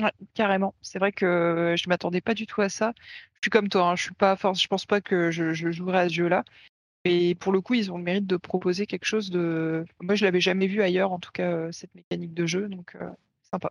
[0.00, 0.74] Ouais, carrément.
[0.80, 2.92] C'est vrai que je m'attendais pas du tout à ça.
[3.34, 5.72] Je suis comme toi, hein, je suis pas force, je pense pas que je, je
[5.72, 6.44] jouerai à ce jeu-là.
[7.04, 9.84] Et pour le coup, ils ont le mérite de proposer quelque chose de.
[10.00, 12.96] Moi, je l'avais jamais vu ailleurs, en tout cas, euh, cette mécanique de jeu, donc
[13.50, 13.70] sympa.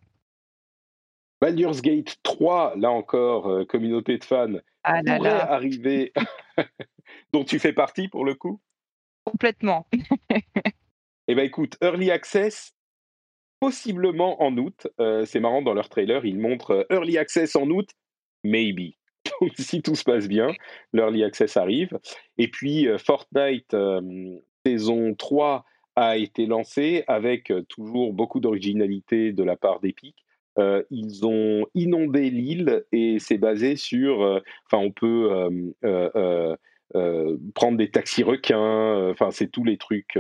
[1.40, 6.14] Baldur's Gate 3, là encore, euh, communauté de fans, ah pourrait arriver,
[7.34, 8.60] dont tu fais partie pour le coup?
[9.24, 9.88] Complètement.
[11.28, 12.74] eh bien écoute, Early Access,
[13.60, 14.88] possiblement en août.
[15.00, 17.90] Euh, c'est marrant, dans leur trailer, ils montrent euh, Early Access en août,
[18.44, 18.94] maybe.
[19.60, 20.54] si tout se passe bien,
[20.94, 22.00] l'Early Access arrive.
[22.38, 23.76] Et puis Fortnite
[24.66, 25.66] saison 3
[25.98, 30.26] a été lancé avec toujours beaucoup d'originalité de la part d'Epic.
[30.89, 34.41] Ils ont inondé l'île et c'est basé sur.
[34.66, 35.49] Enfin, on peut
[37.53, 39.10] prendre des taxis requins.
[39.12, 40.18] Enfin, c'est tous les trucs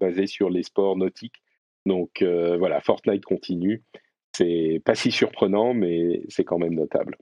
[0.00, 1.42] basés sur les sports nautiques.
[1.86, 3.82] Donc voilà, Fortnite continue.
[4.34, 7.16] C'est pas si surprenant, mais c'est quand même notable.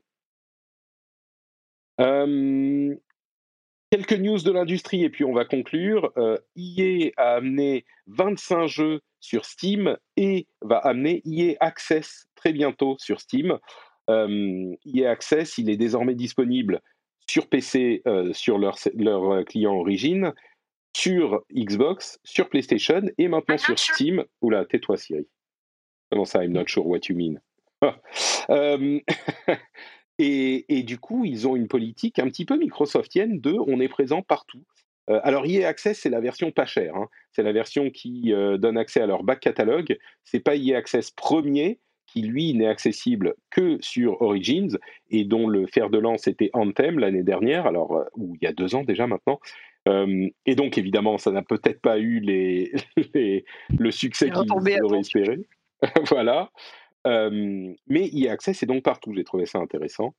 [3.90, 6.12] Quelques news de l'industrie et puis on va conclure.
[6.16, 12.96] Euh, EA a amené 25 jeux sur Steam et va amener EA Access très bientôt
[12.98, 13.58] sur Steam.
[14.08, 16.80] EA Access, il est désormais disponible
[17.30, 20.32] sur PC, euh, sur leur, leur client Origin,
[20.96, 24.24] sur Xbox, sur PlayStation et maintenant sur Steam.
[24.40, 25.28] Oula, tais-toi Siri.
[26.10, 27.40] Comment ça, I'm not sure what you mean.
[28.48, 28.98] Euh,
[30.22, 34.22] et, du coup, ils ont une politique un petit peu Microsoftienne de on est présent
[34.22, 34.62] partout.
[35.08, 36.94] Euh, alors, EA Access, c'est la version pas chère.
[36.94, 37.08] Hein.
[37.32, 39.98] C'est la version qui euh, donne accès à leur back catalogue.
[40.24, 44.76] C'est pas EA Access premier qui, lui, n'est accessible que sur Origins
[45.10, 48.52] et dont le fer de lance était Anthem l'année dernière, alors, ou il y a
[48.52, 49.38] deux ans déjà maintenant.
[49.86, 52.72] et donc, évidemment, ça n'a peut-être pas eu les,
[53.78, 54.52] le succès qu'ils
[54.82, 55.38] auraient espéré.
[56.08, 56.50] voilà.
[57.04, 59.12] Mais EA Access c'est donc partout.
[59.14, 60.14] J'ai trouvé ça intéressant.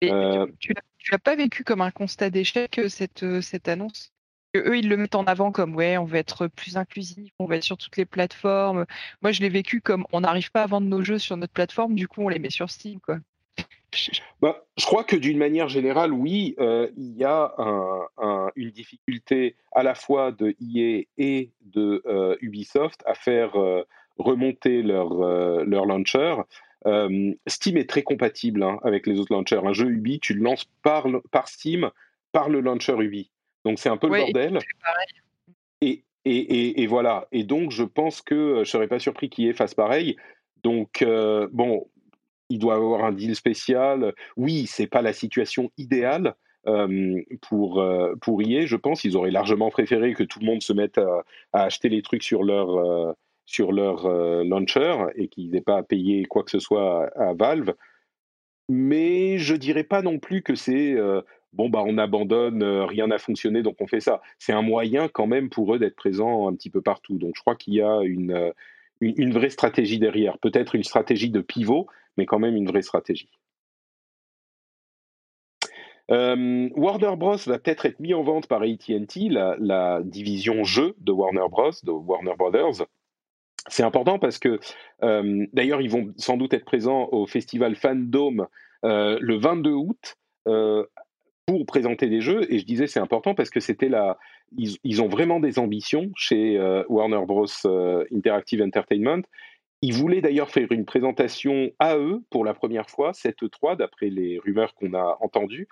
[0.00, 0.10] Et
[0.58, 4.12] tu, tu l'as pas vécu comme un constat d'échec cette, cette annonce?
[4.54, 7.56] Eux ils le mettent en avant comme ouais on va être plus inclusif, on va
[7.56, 8.86] être sur toutes les plateformes.
[9.22, 11.94] Moi je l'ai vécu comme on n'arrive pas à vendre nos jeux sur notre plateforme,
[11.94, 13.18] du coup on les met sur Steam quoi.
[14.42, 17.54] Bah, je crois que d'une manière générale, oui, il y a
[18.56, 22.02] une difficulté à la fois de EA et de
[22.40, 23.52] Ubisoft à faire
[24.18, 26.36] remonter leur, euh, leur launcher.
[26.86, 29.60] Euh, Steam est très compatible hein, avec les autres launchers.
[29.64, 31.90] Un jeu Ubi, tu le lances par, par Steam,
[32.32, 33.30] par le launcher Ubi.
[33.64, 34.58] Donc c'est un peu le bordel.
[35.80, 37.26] Et, et, et, voilà.
[37.32, 40.16] Et donc je pense que euh, je ne serais pas surpris qu'il fasse pareil.
[40.62, 41.04] Donc
[41.52, 41.88] bon,
[42.48, 44.14] il doit avoir un deal spécial.
[44.36, 46.34] Oui, c'est pas la situation idéale.
[47.42, 47.86] pour,
[48.20, 51.22] pour EA, je pense, ils auraient largement préféré que tout le monde se mette à,
[51.52, 53.14] à acheter les trucs sur leur,
[53.46, 57.32] sur leur euh, launcher et qu'ils n'aient pas à payer quoi que ce soit à,
[57.32, 57.74] Valve.
[58.68, 61.22] Mais je dirais pas non plus que c'est euh,
[61.52, 64.20] bon bah on abandonne, euh, rien n'a fonctionné donc on fait ça.
[64.38, 67.16] C'est un moyen quand même pour eux d'être présents un petit peu partout.
[67.18, 68.52] Donc je crois qu'il y a une,
[69.00, 70.38] une, vraie stratégie derrière.
[70.38, 71.86] Peut-être une stratégie de pivot,
[72.16, 73.30] mais quand même une vraie stratégie.
[76.08, 81.10] Warner Bros va peut-être être mis en vente par AT&T, la, la, division jeu de
[81.10, 82.86] Warner Bros, de Warner Brothers.
[83.68, 84.60] C'est important parce que,
[85.02, 88.46] euh, d'ailleurs, ils vont sans doute être présents au festival Fandom
[88.84, 90.84] euh, le 22 août euh,
[91.46, 92.52] pour présenter des jeux.
[92.52, 94.18] Et je disais c'est important parce que c'était la,
[94.56, 96.58] ils, ont vraiment des ambitions chez
[96.88, 97.46] Warner Bros.
[98.12, 99.22] Interactive Entertainment.
[99.82, 104.08] Ils voulaient d'ailleurs faire une présentation à eux pour la première fois, cette E3, d'après
[104.08, 105.68] les rumeurs qu'on a entendues.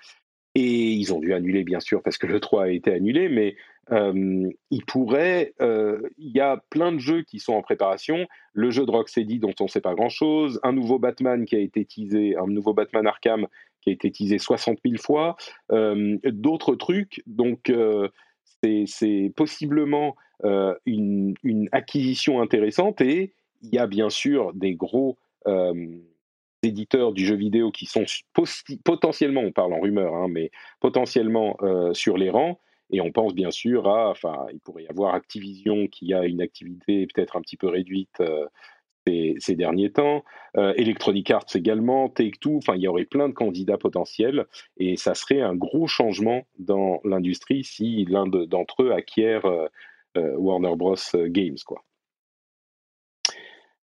[0.55, 3.57] Et ils ont dû annuler, bien sûr, parce que le 3 a été annulé, mais
[3.91, 5.53] euh, il pourrait.
[5.61, 8.27] Euh, il y a plein de jeux qui sont en préparation.
[8.53, 10.61] Le jeu de Rocksteady, dont on ne sait pas grand-chose.
[10.63, 13.47] Un nouveau Batman qui a été teasé, un nouveau Batman Arkham
[13.81, 15.37] qui a été teasé 60 000 fois.
[15.73, 17.23] Euh, d'autres trucs.
[17.27, 17.73] Donc,
[18.87, 20.17] c'est possiblement
[20.87, 23.01] une, une, acquisition intéressante.
[23.01, 23.33] Et
[23.63, 25.19] il y a bien sûr des gros
[26.65, 28.05] éditeurs du jeu vidéo qui sont
[28.85, 30.51] potentiellement, on parle en rumeur, hein, mais
[30.81, 32.61] potentiellement euh, sur les rangs.
[32.91, 36.43] Et on pense bien sûr à, enfin, il pourrait y avoir Activision qui a une
[36.43, 38.47] activité peut-être un petit peu réduite euh,
[39.39, 40.25] ces, derniers temps,
[40.57, 44.47] euh, Electronic Arts également, Take-Two, enfin, il y aurait plein de candidats potentiels
[44.79, 49.45] et ça serait un gros changement dans l'industrie si l'un d'entre eux acquiert
[50.17, 50.97] Warner Bros.
[51.15, 51.85] Games, quoi.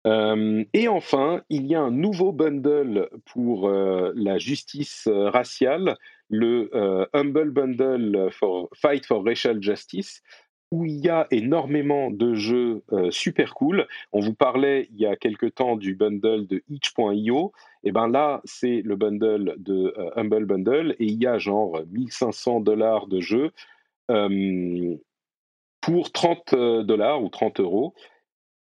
[0.07, 5.96] Euh, et enfin, il y a un nouveau bundle pour euh, la justice euh, raciale,
[6.30, 6.70] le
[7.12, 10.22] Humble Bundle for Fight for Racial Justice,
[10.70, 13.88] où il y a énormément de jeux super cool.
[14.12, 17.53] On vous parlait il y a quelque temps du bundle de itch.io.
[17.82, 22.61] Et ben là, c'est le bundle de Humble Bundle et il y a genre 1500
[22.61, 23.51] dollars de jeux
[25.80, 27.92] pour 30 dollars ou 30 euros.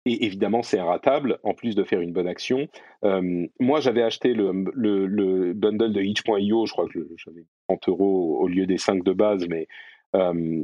[0.06, 2.68] Et évidemment, c'est ratable, en plus de faire une bonne action.
[3.04, 8.38] Euh, moi, j'avais acheté le, le, bundle de itch.io, je crois que j'avais 30 euros
[8.40, 9.68] au lieu des 5 de base, mais
[10.16, 10.64] euh,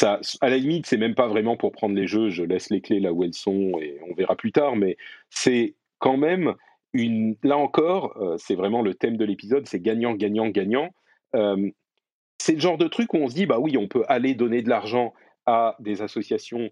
[0.00, 3.00] à la limite, c'est même pas vraiment pour prendre les jeux, je laisse les clés
[3.00, 4.96] là où elles sont et on verra plus tard, mais
[5.28, 6.54] c'est quand même
[6.92, 7.36] une.
[7.42, 10.90] Là encore, euh, c'est vraiment le thème de l'épisode, c'est gagnant, gagnant, gagnant.
[12.38, 14.62] c'est le genre de truc où on se dit, bah oui, on peut aller donner
[14.62, 15.14] de l'argent
[15.46, 16.70] à des associations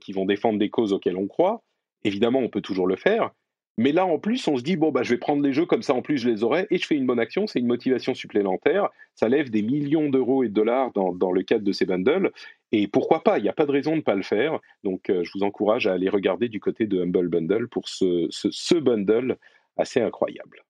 [0.00, 1.62] qui vont défendre des causes auxquelles on croit,
[2.04, 3.30] évidemment, on peut toujours le faire.
[3.78, 5.82] Mais là, en plus, on se dit, bon, bah, je vais prendre les jeux comme
[5.82, 8.14] ça, en plus, je les aurai, et je fais une bonne action, c'est une motivation
[8.14, 8.90] supplémentaire.
[9.14, 12.30] Ça lève des millions d'euros et de dollars dans, dans, le cadre de ces bundles.
[12.72, 13.38] Et pourquoi pas?
[13.38, 14.60] Il n'y a pas de raison de ne pas le faire.
[14.84, 18.50] Donc, je vous encourage à aller regarder du côté de Humble Bundle pour ce, ce,
[18.50, 19.38] ce bundle
[19.76, 20.62] assez incroyable.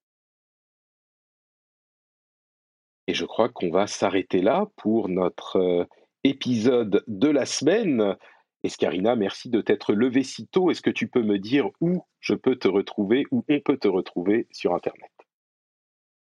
[3.08, 5.88] Et je crois qu'on va s'arrêter là pour notre
[6.24, 8.16] épisode de la semaine.
[8.62, 10.70] Escarina, merci de t'être levé si tôt.
[10.70, 13.88] Est-ce que tu peux me dire où je peux te retrouver, où on peut te
[13.88, 15.10] retrouver sur Internet?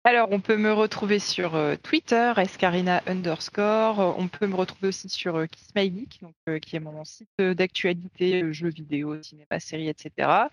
[0.02, 4.16] Alors, on peut me retrouver sur euh, Twitter, escarina underscore.
[4.18, 7.28] On peut me retrouver aussi sur euh, Kiss My Geek, euh, qui est mon site
[7.38, 10.48] d'actualité, jeux vidéo, cinéma, séries, etc.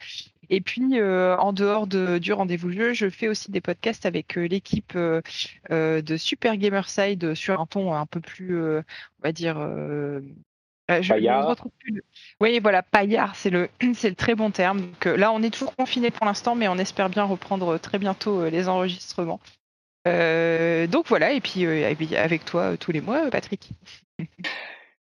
[0.50, 4.98] Et puis, en dehors de, du rendez-vous jeu, je fais aussi des podcasts avec l'équipe
[4.98, 8.84] de Super Gamerside sur un ton un peu plus, on
[9.24, 9.58] va dire,
[10.90, 11.48] je paillard.
[11.48, 12.04] retrouve plus
[12.40, 14.82] Oui, voilà, paillard, c'est le, c'est le très bon terme.
[14.82, 18.50] Donc, là, on est toujours confiné pour l'instant, mais on espère bien reprendre très bientôt
[18.50, 19.40] les enregistrements.
[20.08, 21.66] Euh, donc voilà, et puis
[22.16, 23.70] avec toi tous les mois, Patrick.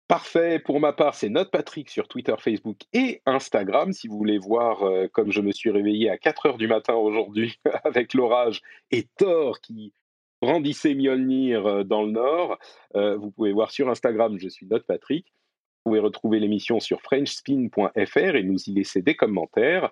[0.09, 0.59] Parfait.
[0.59, 3.93] Pour ma part, c'est Note Patrick sur Twitter, Facebook et Instagram.
[3.93, 4.83] Si vous voulez voir
[5.13, 8.61] comme je me suis réveillé à 4 heures du matin aujourd'hui avec l'orage
[8.91, 9.95] et Thor qui
[10.43, 12.59] brandissait Mjolnir dans le nord,
[12.95, 15.33] vous pouvez voir sur Instagram, je suis Note Patrick.
[15.85, 19.91] Vous pouvez retrouver l'émission sur frenchspin.fr et nous y laisser des commentaires.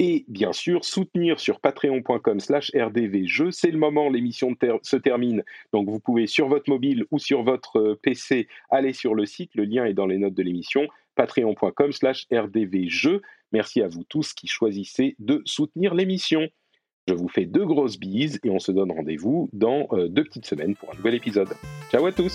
[0.00, 3.50] Et bien sûr, soutenir sur patreon.com slash rdvjeux.
[3.52, 5.44] C'est le moment, l'émission se termine.
[5.72, 9.54] Donc vous pouvez sur votre mobile ou sur votre euh, PC aller sur le site.
[9.54, 10.88] Le lien est dans les notes de l'émission.
[11.14, 13.22] patreon.com slash rdvjeux.
[13.52, 16.48] Merci à vous tous qui choisissez de soutenir l'émission.
[17.06, 20.46] Je vous fais deux grosses bises et on se donne rendez-vous dans euh, deux petites
[20.46, 21.54] semaines pour un nouvel épisode.
[21.90, 22.34] Ciao à tous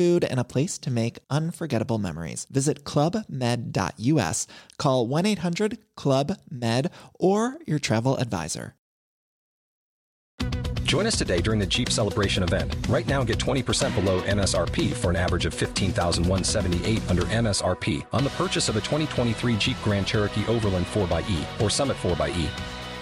[0.01, 2.47] food, and a place to make unforgettable memories.
[2.49, 4.47] Visit clubmed.us,
[4.77, 6.89] call 1 800 Club Med,
[7.19, 8.73] or your travel advisor.
[10.83, 12.75] Join us today during the Jeep Celebration event.
[12.89, 18.29] Right now, get 20% below MSRP for an average of 15178 under MSRP on the
[18.31, 22.80] purchase of a 2023 Jeep Grand Cherokee Overland 4xE or Summit 4xE.